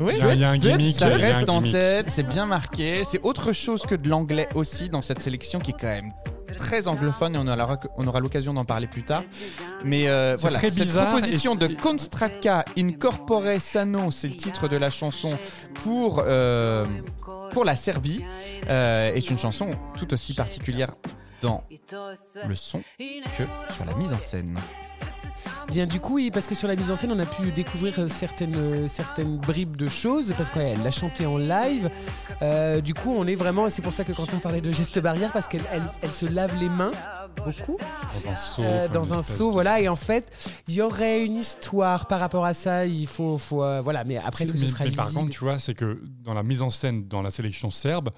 Oui, 0.01 0.15
Il 0.17 0.19
y 0.19 0.23
a- 0.23 0.35
il 0.35 0.41
y 0.41 0.45
a 0.45 0.51
un 0.51 0.59
gimmick. 0.59 0.97
Ça 0.97 1.09
il 1.11 1.21
y 1.21 1.25
a 1.25 1.29
un 1.29 1.39
reste 1.39 1.49
en 1.49 1.59
gimmick. 1.59 1.73
tête, 1.73 2.11
c'est 2.11 2.23
bien 2.25 2.47
marqué. 2.47 3.03
C'est 3.05 3.23
autre 3.25 3.53
chose 3.53 3.83
que 3.83 3.95
de 3.95 4.09
l'anglais 4.09 4.49
aussi 4.55 4.89
dans 4.89 5.03
cette 5.03 5.21
sélection 5.21 5.61
qui 5.61 5.71
est 5.71 5.77
quand 5.81 5.87
même 5.87 6.11
très 6.57 6.89
anglophone 6.89 7.37
et 7.37 7.39
on 7.39 7.47
aura, 7.47 7.79
on 7.97 8.07
aura 8.07 8.21
l'occasion 8.21 8.55
d'en 8.55 8.65
parler 8.65 8.87
plus 8.89 9.05
tard. 9.05 9.23
Mais 9.85 10.09
euh, 10.09 10.35
C'est 10.35 10.43
voilà, 10.43 10.59
très 10.59 10.71
cette 10.71 10.81
bizarre 10.83 11.13
proposition 11.13 11.55
de 11.55 11.69
Constraca 11.69 12.65
Incorpore 12.77 13.45
Sano, 13.61 14.11
c'est 14.11 14.29
le 14.29 14.37
titre 14.37 14.67
de 14.69 14.77
la 14.77 14.91
chanson 14.91 15.39
pour, 15.75 16.23
euh, 16.27 16.85
pour 17.53 17.65
la 17.65 17.77
Serbie, 17.77 18.25
euh, 18.69 19.13
est 19.15 19.31
une 19.31 19.39
chanson 19.39 19.71
tout 19.97 20.13
aussi 20.13 20.35
particulière 20.35 20.91
dans 21.41 21.65
le 22.47 22.57
son 22.57 22.83
que 23.07 23.45
sur 23.73 23.85
la 23.85 23.95
mise 23.95 24.13
en 24.13 24.21
scène. 24.21 24.59
Bien 25.69 25.87
du 25.87 26.01
coup, 26.01 26.15
oui, 26.15 26.31
parce 26.31 26.47
que 26.47 26.55
sur 26.55 26.67
la 26.67 26.77
mise 26.77 26.91
en 26.91 26.97
scène, 26.97 27.13
on 27.13 27.19
a 27.19 27.27
pu 27.27 27.51
découvrir 27.51 27.99
euh, 27.99 28.09
certaines, 28.09 28.57
euh, 28.57 28.89
certaines 28.89 29.37
bribes 29.37 29.77
de 29.77 29.89
choses, 29.91 30.33
parce 30.39 30.49
qu'elle 30.49 30.83
l'a 30.83 30.91
chanté 30.91 31.27
en 31.27 31.37
live. 31.37 31.91
Euh, 32.41 32.81
du 32.81 32.95
coup, 32.95 33.13
on 33.15 33.27
est 33.27 33.35
vraiment, 33.35 33.69
c'est 33.69 33.83
pour 33.83 33.93
ça 33.93 34.03
que 34.05 34.13
Quentin 34.13 34.39
parlait 34.39 34.63
de 34.63 34.73
geste 34.73 34.99
barrière, 34.99 35.31
parce 35.31 35.47
qu'elle 35.47 35.65
elle, 35.71 35.83
elle 36.01 36.11
se 36.11 36.25
lave 36.25 36.55
les 36.57 36.71
mains 36.71 36.91
beaucoup 37.45 37.77
Dans 38.15 38.31
un 38.31 38.35
seau. 38.35 38.63
euh, 38.63 38.89
dans 38.89 39.13
un 39.13 39.23
seau, 39.23 39.51
voilà. 39.51 39.81
Et 39.81 39.89
en 39.89 39.97
fait, 39.97 40.31
il 40.69 40.75
y 40.75 40.81
aurait 40.83 41.25
une 41.25 41.37
histoire 41.37 42.07
par 42.07 42.21
rapport 42.21 42.47
à 42.47 42.55
ça. 42.55 42.87
Il 42.87 43.07
faut, 43.07 43.37
faut 43.37 43.63
euh, 43.63 43.83
voilà. 43.83 44.05
Mais 44.05 44.17
après, 44.17 44.45
est-ce 44.45 44.53
que 44.53 44.59
ce 44.59 44.65
mais, 44.65 44.71
sera 44.71 44.85
mais 44.85 44.91
par 44.93 45.13
contre, 45.13 45.31
tu 45.31 45.41
vois, 45.41 45.59
c'est 45.59 45.75
que 45.75 46.01
dans 46.23 46.35
la 46.35 46.43
mise 46.43 46.63
en 46.63 46.71
scène, 46.71 47.07
dans 47.09 47.21
la 47.21 47.31
sélection 47.31 47.71
serbe, 47.71 48.09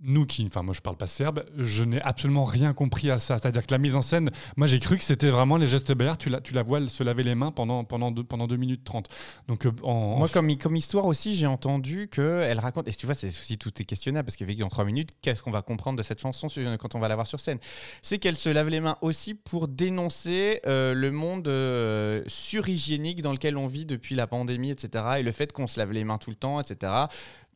nous 0.00 0.26
qui, 0.26 0.44
enfin 0.46 0.62
moi 0.62 0.74
je 0.74 0.80
parle 0.80 0.96
pas 0.96 1.06
serbe, 1.08 1.44
je 1.56 1.82
n'ai 1.82 2.00
absolument 2.02 2.44
rien 2.44 2.72
compris 2.72 3.10
à 3.10 3.18
ça. 3.18 3.36
C'est-à-dire 3.38 3.66
que 3.66 3.74
la 3.74 3.78
mise 3.78 3.96
en 3.96 4.02
scène, 4.02 4.30
moi 4.56 4.66
j'ai 4.68 4.78
cru 4.78 4.96
que 4.96 5.02
c'était 5.04 5.30
vraiment 5.30 5.56
les 5.56 5.66
gestes 5.66 5.92
barrières, 5.92 6.16
tu 6.18 6.28
la, 6.30 6.40
tu 6.40 6.54
la 6.54 6.62
vois 6.62 6.86
se 6.88 7.02
laver 7.02 7.24
les 7.24 7.34
mains 7.34 7.50
pendant, 7.50 7.82
pendant, 7.84 8.10
deux, 8.12 8.22
pendant 8.22 8.46
2 8.46 8.56
minutes 8.56 8.84
30. 8.84 9.08
Donc 9.48 9.66
euh, 9.66 9.72
en- 9.82 10.18
Moi, 10.18 10.28
comme, 10.28 10.56
comme 10.56 10.76
histoire 10.76 11.06
aussi, 11.06 11.34
j'ai 11.34 11.46
entendu 11.48 12.08
qu'elle 12.08 12.60
raconte. 12.60 12.86
Et 12.86 12.92
tu 12.92 13.06
vois, 13.06 13.14
c'est 13.16 13.26
aussi 13.28 13.58
tout 13.58 13.70
est 13.82 13.84
questionnable 13.84 14.26
parce 14.26 14.36
qu'avec 14.36 14.56
dans 14.58 14.68
trois 14.68 14.84
minutes, 14.84 15.10
qu'est-ce 15.20 15.42
qu'on 15.42 15.50
va 15.50 15.62
comprendre 15.62 15.98
de 15.98 16.02
cette 16.04 16.20
chanson 16.20 16.48
sur- 16.48 16.78
quand 16.78 16.94
on 16.94 17.00
va 17.00 17.08
la 17.08 17.14
voir 17.16 17.26
sur 17.26 17.40
scène? 17.40 17.58
C'est 18.00 18.18
qu'elle 18.18 18.36
se 18.36 18.48
lave 18.50 18.68
les 18.68 18.80
mains 18.80 18.98
aussi 19.02 19.34
pour 19.34 19.66
dénoncer 19.68 20.60
euh, 20.66 20.94
le 20.94 21.10
monde 21.10 21.48
euh, 21.48 22.22
surhygiénique 22.26 23.20
dans 23.22 23.32
lequel 23.32 23.56
on 23.56 23.66
vit 23.66 23.84
depuis 23.86 24.14
la 24.14 24.26
pandémie, 24.26 24.70
etc. 24.70 25.04
Et 25.18 25.22
le 25.22 25.32
fait 25.32 25.52
qu'on 25.52 25.66
se 25.66 25.78
lave 25.80 25.92
les 25.92 26.04
mains 26.04 26.18
tout 26.18 26.30
le 26.30 26.36
temps, 26.36 26.60
etc. 26.60 26.92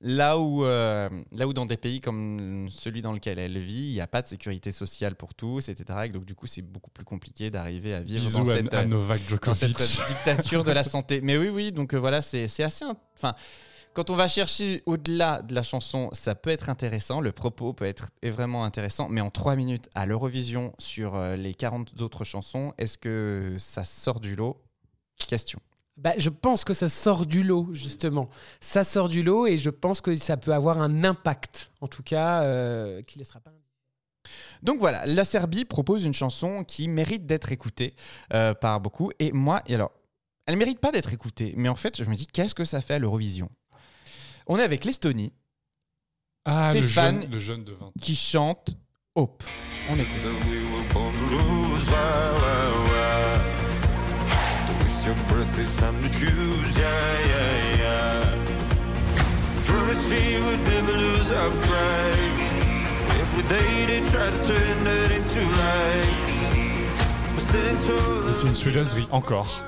Là 0.05 0.37
où, 0.37 0.65
euh, 0.65 1.09
là 1.31 1.47
où 1.47 1.53
dans 1.53 1.65
des 1.65 1.77
pays 1.77 2.01
comme 2.01 2.67
celui 2.71 3.03
dans 3.03 3.13
lequel 3.13 3.39
elle 3.39 3.57
vit, 3.59 3.87
il 3.87 3.93
n'y 3.93 4.01
a 4.01 4.09
pas 4.09 4.21
de 4.21 4.27
sécurité 4.27 4.73
sociale 4.73 5.15
pour 5.15 5.33
tous, 5.33 5.69
etc. 5.69 6.01
Et 6.07 6.09
donc 6.09 6.25
du 6.25 6.35
coup, 6.35 6.49
c'est 6.49 6.61
beaucoup 6.61 6.91
plus 6.91 7.05
compliqué 7.05 7.51
d'arriver 7.51 7.95
à 7.95 8.03
vivre 8.03 8.21
bisous 8.21 8.39
dans 8.39 8.51
à, 8.51 8.55
cette, 8.55 8.75
à 8.75 8.81
euh, 8.81 9.39
dans 9.47 9.55
cette 9.55 9.71
dictature 10.09 10.65
de 10.65 10.73
la 10.73 10.83
santé. 10.83 11.21
Mais 11.21 11.39
oui, 11.39 11.51
oui, 11.51 11.71
donc 11.71 11.95
euh, 11.95 11.99
voilà, 11.99 12.21
c'est 12.21 12.65
assez. 12.65 12.85
Enfin, 13.17 13.37
quand 13.95 14.11
on 14.11 14.17
va 14.17 14.27
chercher 14.27 14.83
au-delà 14.87 15.41
de 15.41 15.55
la 15.55 15.63
chanson, 15.63 16.11
ça 16.13 16.35
peut 16.35 16.51
être 16.51 16.69
intéressant, 16.69 17.21
le 17.21 17.31
propos 17.31 17.73
peut 17.73 17.85
être 17.85 18.11
est 18.23 18.31
vraiment 18.31 18.65
intéressant, 18.65 19.09
mais 19.09 19.21
en 19.21 19.31
trois 19.31 19.55
minutes 19.55 19.89
à 19.95 20.05
l'Eurovision 20.05 20.75
sur 20.79 21.17
les 21.37 21.55
40 21.55 22.01
autres 22.01 22.25
chansons, 22.25 22.75
est-ce 22.77 22.99
que 22.99 23.55
ça 23.59 23.85
sort 23.85 24.19
du 24.19 24.35
lot? 24.35 24.61
Question. 25.29 25.61
Bah, 25.97 26.15
je 26.17 26.31
pense 26.31 26.65
que 26.65 26.73
ça 26.75 26.89
sort 26.89 27.27
du 27.27 27.43
lot, 27.43 27.69
justement. 27.73 28.29
Ça 28.61 28.83
sort 28.83 29.09
du 29.09 29.23
lot 29.23 29.47
et 29.47 29.59
je 29.59 29.71
pense 29.71 30.01
que 30.01 30.17
ça 30.17 30.37
peut 30.37 30.53
avoir 30.55 30.81
un 30.81 31.05
impact, 31.05 31.71
en 31.81 31.89
tout 31.89 32.03
cas, 32.03 32.43
euh, 32.45 33.03
qui 33.03 33.19
laissera 33.19 33.41
pas. 33.41 33.53
Donc 34.63 34.79
voilà, 34.79 35.05
la 35.05 35.25
Serbie 35.25 35.65
propose 35.65 36.05
une 36.05 36.15
chanson 36.15 36.65
qui 36.65 36.89
mérite 36.89 37.27
d'être 37.27 37.53
écoutée 37.53 37.95
euh, 38.33 38.55
par 38.55 38.81
beaucoup. 38.81 39.11
Et 39.19 39.33
moi, 39.33 39.63
et 39.67 39.75
alors, 39.75 39.93
elle 40.47 40.57
mérite 40.57 40.79
pas 40.81 40.93
d'être 40.93 41.13
écoutée, 41.13 41.53
mais 41.57 41.69
en 41.69 41.75
fait, 41.77 42.03
je 42.03 42.09
me 42.09 42.15
dis, 42.15 42.27
qu'est-ce 42.27 42.55
que 42.55 42.65
ça 42.65 42.81
fait 42.81 42.95
à 42.95 42.99
l'Eurovision? 42.99 43.51
On 44.47 44.59
est 44.59 44.63
avec 44.63 44.85
l'Estonie 44.85 45.33
Ah, 46.47 46.71
le 46.73 46.81
Stéphane- 46.83 47.21
jeune, 47.23 47.31
le 47.31 47.39
jeune 47.39 47.65
de 47.65 47.73
20 47.73 47.93
qui 48.01 48.17
chante 48.17 48.75
Hope. 49.15 49.45
On 49.91 49.99
écoute. 49.99 50.23
We 50.49 50.63
waste 55.03 55.07
your 55.07 55.29
breath, 55.29 55.59
it's 55.59 55.77
time 55.77 56.01
to 56.03 56.09
choose, 56.11 56.79
yeah, 56.79 57.19
yeah, 57.27 57.77
yeah. 57.79 58.45
Promise 59.65 60.11
we 60.11 60.41
would 60.45 60.61
never 60.65 60.93
lose 60.93 61.31
our 61.33 61.51
pride. 61.51 62.41
Every 63.21 63.43
day 63.49 63.87
they 63.87 64.11
try 64.11 64.31
to 64.31 64.47
turn 64.47 64.87
it 64.87 65.11
into 65.11 65.41
lies. 65.41 66.35
But 67.35 67.43
still 67.43 67.67
it's 67.67 67.91
all 67.91 68.29
Et 68.29 68.33
c'est 68.33 68.47
une 68.49 68.55
suédoiserie, 68.55 69.09
encore. 69.11 69.63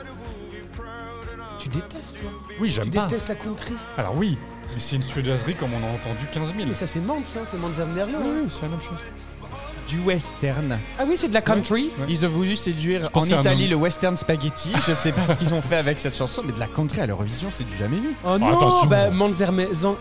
Tu 1.58 1.68
détestes, 1.68 2.20
toi? 2.20 2.30
Oui, 2.60 2.68
Tu 2.68 2.74
j'aime 2.74 2.90
pas. 2.90 3.06
détestes 3.06 3.28
la 3.28 3.34
country? 3.36 3.74
Alors 3.96 4.16
oui, 4.16 4.38
mais 4.72 4.78
c'est 4.80 4.96
une 4.96 5.02
suédoiserie 5.02 5.54
comme 5.54 5.72
on 5.74 5.78
en 5.78 5.88
a 5.88 5.94
entendu 5.94 6.26
15 6.32 6.54
000. 6.54 6.68
Mais 6.68 6.74
ça, 6.74 6.86
c'est 6.86 7.00
Mans, 7.00 7.22
ça, 7.24 7.40
c'est 7.44 7.56
Mans 7.58 7.68
Vermerlo. 7.70 8.18
Oui, 8.20 8.40
oui, 8.44 8.50
c'est 8.50 8.62
la 8.62 8.68
même 8.68 8.80
chose. 8.82 8.98
Du 9.86 10.00
western. 10.00 10.78
Ah 10.98 11.04
oui, 11.06 11.14
c'est 11.16 11.28
de 11.28 11.34
la 11.34 11.42
country. 11.42 11.90
Ils 12.08 12.24
ont 12.24 12.30
voulu 12.30 12.56
séduire 12.56 13.10
en 13.12 13.24
Italie 13.24 13.68
le 13.68 13.76
western 13.76 14.16
spaghetti. 14.16 14.72
Je 14.86 14.92
ne 14.92 14.96
sais 14.96 15.12
pas 15.12 15.26
ce 15.26 15.34
qu'ils 15.36 15.52
ont 15.52 15.60
fait 15.62 15.76
avec 15.76 16.00
cette 16.00 16.16
chanson, 16.16 16.42
mais 16.44 16.52
de 16.52 16.58
la 16.60 16.66
country 16.66 17.00
à 17.00 17.06
l'Eurovision, 17.06 17.50
c'est 17.52 17.64
du 17.66 17.76
jamais 17.76 17.98
vu. 17.98 18.14
Oh 18.24 18.38
non, 18.38 18.56
attention. 18.56 18.88
bah, 18.88 19.10
Manzerme- 19.10 19.72
Zan- 19.74 19.96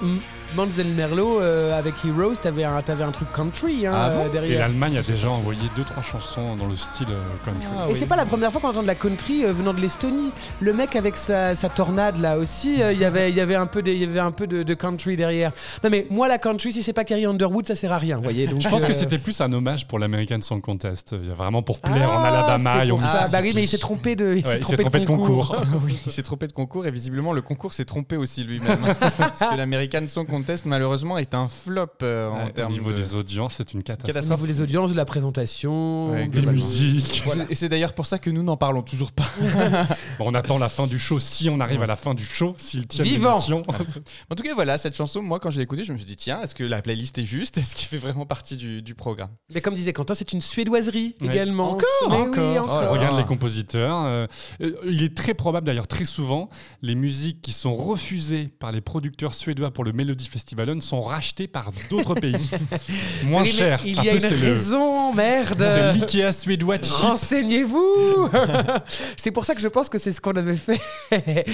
M- 0.54 0.58
Manzelmerlo 0.58 1.42
euh, 1.42 1.78
avec 1.78 1.94
Heroes, 2.06 2.36
t'avais 2.42 2.63
un, 2.63 2.82
t'avais 2.82 3.04
un 3.04 3.12
truc 3.12 3.32
country 3.32 3.86
hein, 3.88 3.94
Ah 3.96 4.10
bon 4.10 4.24
euh, 4.24 4.28
Et 4.28 4.32
derrière. 4.32 4.60
l'Allemagne 4.62 4.98
a 4.98 5.02
déjà 5.02 5.30
envoyé 5.30 5.62
2-3 5.78 6.04
chansons 6.04 6.56
dans 6.56 6.68
le 6.68 6.76
style 6.76 7.08
euh, 7.10 7.22
country. 7.46 7.68
Ah 7.78 7.86
Et 7.88 7.92
oui. 7.94 7.98
c'est 7.98 8.06
pas 8.06 8.16
la 8.16 8.26
première 8.26 8.52
fois 8.52 8.62
qu'on 8.62 8.70
entend 8.70 8.82
de 8.82 8.88
la 8.88 8.96
country 8.96 9.46
euh, 9.46 9.54
venant 9.54 9.74
de 9.74 9.80
l'Estonie. 9.80 10.32
Le 10.62 10.74
mec 10.74 10.96
avec 10.96 11.18
sa, 11.18 11.56
sa 11.56 11.70
tornade 11.70 12.18
là 12.20 12.38
aussi, 12.38 12.82
euh, 12.82 12.94
il 12.94 13.00
y 13.00 13.06
avait- 13.06 13.30
il 13.30 13.36
y 13.36 13.42
avait 13.42 13.56
un 13.56 13.66
peu, 13.68 13.82
des- 13.82 13.94
il 13.94 14.02
y 14.02 14.04
avait 14.06 14.20
un 14.20 14.32
peu 14.32 14.48
de, 14.48 14.63
de 14.63 14.74
country 14.74 15.16
derrière. 15.16 15.52
Non 15.84 15.89
mais 15.89 16.08
moi 16.10 16.28
la 16.28 16.38
country, 16.38 16.72
si 16.74 16.84
c'est 16.84 16.94
pas 16.94 17.04
Carrie 17.04 17.26
Underwood, 17.26 17.68
ça 17.68 17.76
sert 17.76 17.92
à 17.92 17.98
rien, 17.98 18.18
vous 18.18 18.24
voyez. 18.24 18.48
Donc, 18.48 18.62
Je 18.62 18.70
pense 18.70 18.86
que 18.86 18.94
c'était 18.94 19.18
plus 19.18 19.39
un 19.42 19.52
hommage 19.54 19.88
pour 19.88 20.00
l'American 20.00 20.42
Song 20.42 20.62
Contest. 20.62 21.16
Il 21.22 21.28
y 21.28 21.32
a 21.32 21.34
Vraiment 21.34 21.62
pour 21.63 21.80
plaire 21.82 22.10
en 22.10 22.24
Ah, 22.24 22.28
Alabama 22.30 22.74
c'est 22.84 22.88
et 22.88 23.00
ça. 23.00 23.28
Bah 23.32 23.39
oui, 23.42 23.52
mais 23.56 23.63
il 23.63 23.68
s'est 23.68 23.78
trompé 23.80 24.16
de, 24.16 24.34
il 24.36 24.46
Ouais, 24.46 24.54
s'est 24.54 24.60
trompé, 24.78 25.00
de 25.00 25.06
concours. 25.06 25.56
oui, 25.84 25.98
il 26.06 26.12
s'est 26.12 26.22
trompé 26.24 26.48
de 26.48 26.54
concours 26.54 26.86
et 26.88 26.92
visiblement 26.92 27.34
le 27.34 27.42
concours 27.42 27.74
s'est 27.74 27.86
trompé 27.86 28.16
aussi 28.18 28.44
lui-même. 28.44 28.80
Parce 29.18 29.39
que 29.39 29.56
l'American 29.58 30.06
Song 30.08 30.26
Contest, 30.26 30.42
malheureusement, 30.65 31.17
est 31.17 31.34
un 31.34 31.47
flop 31.47 31.88
euh, 32.03 32.29
en 32.29 32.38
Ouais, 32.38 32.45
au 32.47 32.49
termes 32.51 32.71
niveau 32.71 32.91
de. 32.91 32.95
des 32.95 33.15
audiences, 33.15 33.56
c'est 33.58 33.73
une 33.73 33.84
catastrophe. 33.84 34.29
niveau 34.29 34.47
des 34.47 34.62
audiences, 34.62 34.91
de 34.91 34.95
la 34.95 35.06
présentation, 35.06 36.12
Ouais, 36.12 36.27
Des 36.27 36.45
musiques. 36.45 37.23
Et 37.49 37.56
c'est 37.56 37.69
d'ailleurs 37.69 37.93
pour 37.93 38.06
ça 38.06 38.19
que 38.19 38.29
nous 38.29 38.43
n'en 38.43 38.58
parlons 38.58 38.82
toujours 38.82 39.12
pas. 39.12 39.25
Bon, 40.19 40.25
on 40.29 40.34
attend 40.34 40.58
la 40.60 40.69
fin 40.69 40.86
du 40.88 40.99
show. 40.99 41.19
Si 41.19 41.49
on 41.49 41.60
arrive 41.60 41.82
à 41.82 41.88
la 41.88 41.95
fin 41.95 42.13
du 42.13 42.23
show, 42.23 42.53
s'il 42.58 42.86
tient 42.88 43.03
Vivant. 43.03 43.32
l'émission. 43.32 43.63
En 44.29 44.36
tout 44.36 44.43
cas, 44.43 44.53
voilà, 44.53 44.77
cette 44.77 44.95
chanson, 44.95 45.21
moi, 45.21 45.39
quand 45.39 45.49
je 45.49 45.58
l'ai 45.58 45.63
écoutée, 45.63 45.84
je 45.84 45.91
me 45.93 45.97
suis 45.97 46.06
dit, 46.08 46.15
tiens, 46.15 46.41
est-ce 46.41 46.56
que 46.56 46.63
la 46.63 46.82
playlist 46.82 47.17
est 47.19 47.23
juste? 47.23 47.58
Est-ce 47.58 47.75
qu'il 47.75 47.88
fait 47.88 47.97
vraiment 47.97 48.25
partie 48.25 48.56
du, 48.58 48.82
du 48.82 48.95
programme? 48.95 49.29
Mais 49.53 49.62
comme 49.62 49.73
disait 49.75 49.93
Quentin, 49.93 50.13
c'est 50.15 50.34
une 50.34 50.41
suédoiserie 50.41 51.15
Ouais. 51.21 51.27
également. 51.27 51.71
Encore? 51.71 51.88
Oui, 52.10 52.15
Encore? 52.15 52.63
encore. 52.63 52.88
Oh 52.89 52.93
Regarde 52.93 53.17
les 53.17 53.25
compositeurs. 53.25 54.03
euh, 54.06 54.27
euh, 54.62 54.73
il 54.86 55.03
est 55.03 55.15
très 55.15 55.34
probable, 55.34 55.65
d'ailleurs, 55.65 55.88
très 55.88 56.06
souvent, 56.06 56.49
les 56.82 56.95
musiques 56.95 57.41
qui 57.41 57.51
sont 57.53 57.75
refusées 57.75 58.47
par 58.60 58.71
les 58.71 58.82
producteurs 58.82 59.34
suédois 59.34 59.71
pour 59.71 59.84
le 59.84 59.91
Festivalen 60.27 60.81
sont 60.81 61.01
rachetées 61.01 61.47
par 61.47 61.71
d'autres 61.89 62.15
pays. 62.15 62.49
Moins 63.23 63.43
Oui, 63.43 63.51
mais 63.51 63.57
cher. 63.57 63.81
Il 63.86 64.03
y 64.03 64.09
a 64.09 64.13
une 64.13 64.21
le- 64.21 64.27
raison, 64.53 65.13
merde. 65.13 65.57
C'est 65.63 65.93
l'IKEA 65.93 66.31
suédois. 66.31 66.77
Renseignez-vous 66.83 68.29
C'est 69.17 69.31
pour 69.31 69.45
ça 69.45 69.55
que 69.55 69.62
je 69.62 69.67
pense 69.67 69.89
que 69.89 69.97
c'est 69.97 70.12
ce 70.13 70.21
qu'on 70.21 70.36
avait 70.36 70.55
fait 70.57 70.81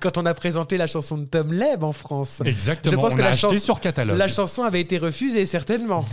quand 0.00 0.18
on 0.18 0.26
a 0.26 0.34
présenté 0.34 0.76
la 0.76 0.86
chanson 0.86 1.18
de 1.18 1.26
Tom 1.26 1.52
Leb 1.52 1.82
en 1.84 1.92
France. 1.92 2.40
Exactement. 2.44 2.90
Je 2.92 2.96
pense 2.96 3.12
on 3.12 3.16
que 3.16 3.20
a 3.22 3.24
la 3.24 3.30
acheté 3.30 3.58
sur 3.58 3.80
catalogue. 3.80 4.16
La 4.18 4.28
chanson 4.28 4.62
avait 4.62 4.80
été 4.80 4.98
refusée, 4.98 5.46
certainement. 5.46 6.04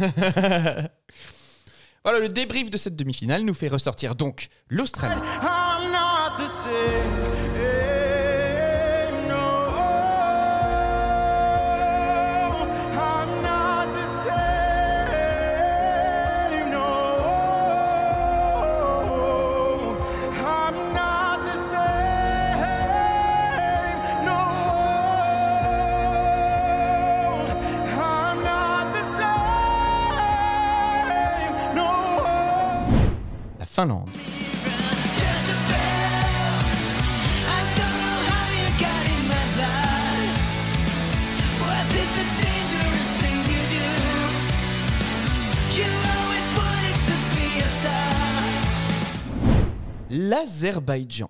Voilà, 2.04 2.20
le 2.20 2.30
débrief 2.30 2.70
de 2.70 2.78
cette 2.78 2.96
demi-finale 2.96 3.42
nous 3.44 3.56
fait 3.56 3.68
ressortir 3.68 4.14
donc 4.14 4.48
l'Australie, 4.70 5.22
Finlande. 33.76 34.08
L'Azerbaïdjan. 50.10 51.30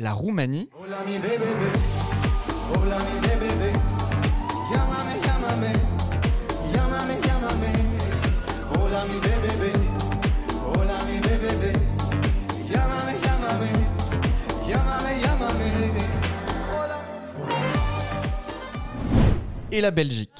La 0.00 0.12
Roumanie. 0.12 0.70
Et 19.72 19.80
la 19.80 19.90
Belgique. 19.90 20.30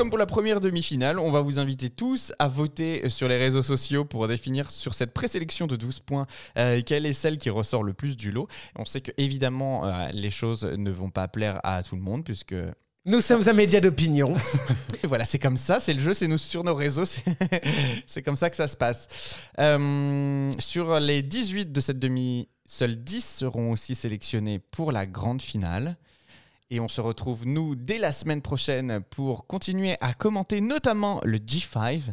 Comme 0.00 0.08
pour 0.08 0.16
la 0.16 0.24
première 0.24 0.60
demi-finale, 0.60 1.18
on 1.18 1.30
va 1.30 1.42
vous 1.42 1.58
inviter 1.58 1.90
tous 1.90 2.32
à 2.38 2.48
voter 2.48 3.10
sur 3.10 3.28
les 3.28 3.36
réseaux 3.36 3.62
sociaux 3.62 4.06
pour 4.06 4.26
définir 4.28 4.70
sur 4.70 4.94
cette 4.94 5.12
présélection 5.12 5.66
de 5.66 5.76
12 5.76 5.98
points 5.98 6.26
euh, 6.56 6.80
quelle 6.80 7.04
est 7.04 7.12
celle 7.12 7.36
qui 7.36 7.50
ressort 7.50 7.82
le 7.82 7.92
plus 7.92 8.16
du 8.16 8.30
lot. 8.30 8.48
On 8.76 8.86
sait 8.86 9.02
que 9.02 9.10
évidemment 9.18 9.84
euh, 9.84 10.08
les 10.14 10.30
choses 10.30 10.64
ne 10.64 10.90
vont 10.90 11.10
pas 11.10 11.28
plaire 11.28 11.60
à 11.64 11.82
tout 11.82 11.96
le 11.96 12.00
monde 12.00 12.24
puisque 12.24 12.54
Nous 13.04 13.20
sommes 13.20 13.46
un 13.46 13.52
média 13.52 13.78
d'opinion. 13.78 14.32
Et 15.04 15.06
voilà, 15.06 15.26
c'est 15.26 15.38
comme 15.38 15.58
ça, 15.58 15.80
c'est 15.80 15.92
le 15.92 16.00
jeu, 16.00 16.14
c'est 16.14 16.28
nous 16.28 16.38
sur 16.38 16.64
nos 16.64 16.74
réseaux, 16.74 17.04
c'est 17.04 17.22
c'est 18.06 18.22
comme 18.22 18.36
ça 18.36 18.48
que 18.48 18.56
ça 18.56 18.68
se 18.68 18.78
passe. 18.78 19.36
Euh, 19.58 20.50
sur 20.58 20.98
les 20.98 21.22
18 21.22 21.72
de 21.72 21.80
cette 21.82 21.98
demi, 21.98 22.48
seuls 22.64 22.96
10 22.96 23.22
seront 23.22 23.72
aussi 23.72 23.94
sélectionnés 23.94 24.60
pour 24.60 24.92
la 24.92 25.04
grande 25.04 25.42
finale. 25.42 25.98
Et 26.72 26.78
on 26.78 26.86
se 26.88 27.00
retrouve, 27.00 27.46
nous, 27.46 27.74
dès 27.74 27.98
la 27.98 28.12
semaine 28.12 28.42
prochaine 28.42 29.00
pour 29.10 29.46
continuer 29.48 29.96
à 30.00 30.14
commenter 30.14 30.60
notamment 30.60 31.20
le 31.24 31.38
G5. 31.38 32.12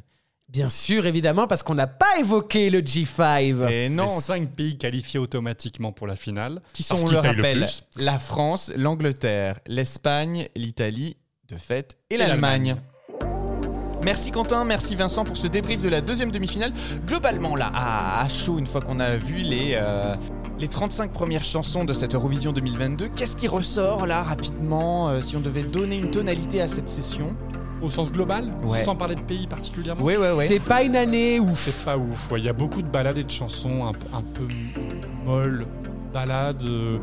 Bien 0.50 0.70
sûr, 0.70 1.06
évidemment, 1.06 1.46
parce 1.46 1.62
qu'on 1.62 1.76
n'a 1.76 1.86
pas 1.88 2.17
évoqué 2.20 2.70
le 2.72 2.80
G5. 2.82 3.70
Et 3.70 3.89
Non, 3.89 4.06
non, 4.06 4.20
cinq 4.20 4.50
pays 4.50 4.78
qualifiés 4.78 5.20
automatiquement 5.20 5.91
pour 5.91 6.08
la 6.08 6.15
finale. 6.15 6.62
qui 6.74 6.82
sont, 6.82 6.96
on 7.04 7.08
le 7.12 7.17
rappelle, 7.17 7.67
la 7.98 8.17
France, 8.17 8.72
l'Angleterre, 8.76 9.60
l'Espagne, 9.67 10.48
l'Italie, 10.56 11.17
de 11.50 11.58
fait, 11.58 11.98
et, 12.10 12.15
Et 12.15 12.17
l'Allemagne. 12.17 12.78
Merci 14.04 14.32
Quentin, 14.32 14.63
merci 14.63 14.96
Vincent 14.96 15.26
pour 15.26 15.36
ce 15.38 15.48
débrief 15.48 15.82
de 15.82 15.89
la 15.89 16.02
deuxième 16.02 16.32
demi-finale. 16.32 16.72
Globalement, 17.06 17.56
là, 17.56 17.70
à, 17.76 18.22
à 18.24 18.30
chaud, 18.30 18.58
une 18.58 18.67
fois 18.67 18.82
qu'on 18.82 19.00
a 19.00 19.17
vu 19.17 19.38
les, 19.38 19.74
euh, 19.76 20.15
les 20.60 20.67
35 20.67 21.12
premières 21.12 21.43
chansons 21.43 21.86
de 21.86 21.93
cette 21.93 22.15
Eurovision 22.15 22.52
2022, 22.52 23.10
qu'est-ce 23.10 23.36
qui 23.36 23.48
ressort 23.48 24.08
là 24.08 24.24
rapidement 24.24 25.10
euh, 25.10 25.22
si 25.22 25.36
on 25.36 25.39
devait 25.39 25.63
donner 25.63 25.98
une 25.98 26.10
tonalité 26.10 26.62
à 26.62 26.67
cette 26.67 26.89
session? 26.89 27.36
Au 27.80 27.91
sens 27.91 28.12
global, 28.12 28.52
Ouais. 28.63 28.80
sans 28.84 28.96
parler 28.96 29.13
de 29.13 29.22
pays 29.22 29.46
particulièrement? 29.46 30.04
Oui, 30.04 30.15
ouais, 30.17 30.32
ouais. 30.32 30.48
C'est 30.48 30.60
pas 30.60 30.82
une 30.82 30.96
année 30.96 31.39
ouf. 31.39 31.60
C'est 31.60 31.86
pas 31.86 31.96
ouf. 31.96 32.32
ouais. 32.32 32.39
Il 32.39 32.46
y 32.46 32.50
a 32.50 32.54
beaucoup 32.54 32.82
de 32.82 32.88
balades 32.88 33.20
et 33.20 33.24
de 33.24 33.30
chansons 33.30 33.86
un, 33.86 33.91
peu- 33.93 34.08
un 34.15 34.22
peu 34.22 34.48
molles, 35.24 35.67
balades. 36.12 36.63
euh, 36.63 36.98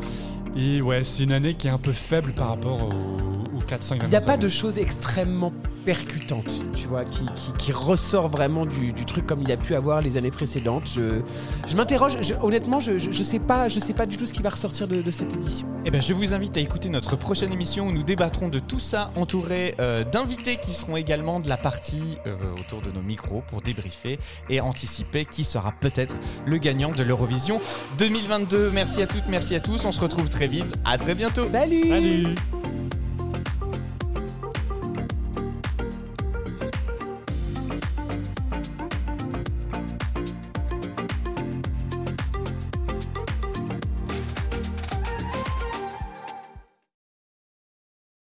et 0.57 0.81
ouais, 0.81 1.05
c'est 1.05 1.23
une 1.23 1.31
année 1.31 1.53
qui 1.53 1.67
est 1.67 1.71
un 1.71 1.77
peu 1.77 1.93
faible 1.93 2.33
par 2.33 2.49
rapport 2.49 2.83
aux, 2.83 3.57
aux 3.57 3.61
4-5 3.61 3.99
Il 4.03 4.09
n'y 4.09 4.15
a 4.17 4.21
pas 4.21 4.35
de 4.35 4.49
choses 4.49 4.77
extrêmement 4.77 5.53
percutantes, 5.85 6.61
tu 6.75 6.87
vois, 6.87 7.05
qui, 7.05 7.23
qui, 7.35 7.53
qui 7.57 7.71
ressort 7.71 8.27
vraiment 8.27 8.65
du, 8.65 8.91
du 8.91 9.05
truc 9.05 9.25
comme 9.27 9.41
il 9.41 9.51
a 9.51 9.57
pu 9.57 9.75
avoir 9.75 10.01
les 10.01 10.17
années 10.17 10.31
précédentes. 10.31 10.89
Je, 10.93 11.21
je 11.67 11.75
m'interroge, 11.77 12.17
je- 12.21 12.33
honnêtement, 12.41 12.79
je, 12.79 12.97
je, 12.97 13.11
je 13.11 13.23
sais 13.23 13.39
pas, 13.39 13.69
je 13.69 13.79
sais 13.79 13.93
pas 13.93 14.05
du 14.05 14.17
tout 14.17 14.25
ce 14.25 14.33
qui 14.33 14.41
va 14.41 14.49
ressortir 14.49 14.87
de, 14.87 15.01
de 15.01 15.11
cette 15.11 15.33
édition. 15.33 15.67
Eh 15.85 15.91
ben, 15.91 16.01
je 16.01 16.13
vous 16.13 16.33
invite 16.33 16.57
à 16.57 16.59
écouter 16.59 16.89
notre 16.89 17.15
prochaine 17.15 17.53
émission 17.53 17.87
où 17.87 17.91
nous 17.91 18.03
débattrons 18.03 18.49
de 18.49 18.59
tout 18.59 18.79
ça, 18.79 19.11
entouré 19.15 19.75
euh, 19.79 20.03
d'invités 20.03 20.57
qui 20.57 20.73
seront 20.73 20.97
également 20.97 21.39
de 21.39 21.47
la 21.49 21.57
partie 21.57 22.17
euh, 22.25 22.35
autour 22.59 22.81
de 22.81 22.91
nos 22.91 23.01
micros 23.01 23.43
pour 23.47 23.61
débriefer 23.61 24.19
et 24.49 24.59
anticiper 24.61 25.25
qui 25.25 25.43
sera 25.43 25.71
peut-être 25.71 26.15
le 26.45 26.57
gagnant 26.57 26.91
de 26.91 27.03
l'Eurovision 27.03 27.61
2022. 27.99 28.71
Merci 28.73 29.01
à 29.03 29.07
toutes, 29.07 29.27
merci 29.29 29.55
à 29.55 29.59
tous. 29.59 29.85
On 29.85 29.91
se 29.91 29.99
retrouve 30.01 30.29
très 30.29 30.47
vite. 30.47 30.73
À 30.83 30.97
très 30.97 31.13
bientôt. 31.15 31.45
Salut 31.51 31.87
Salut 31.89 32.35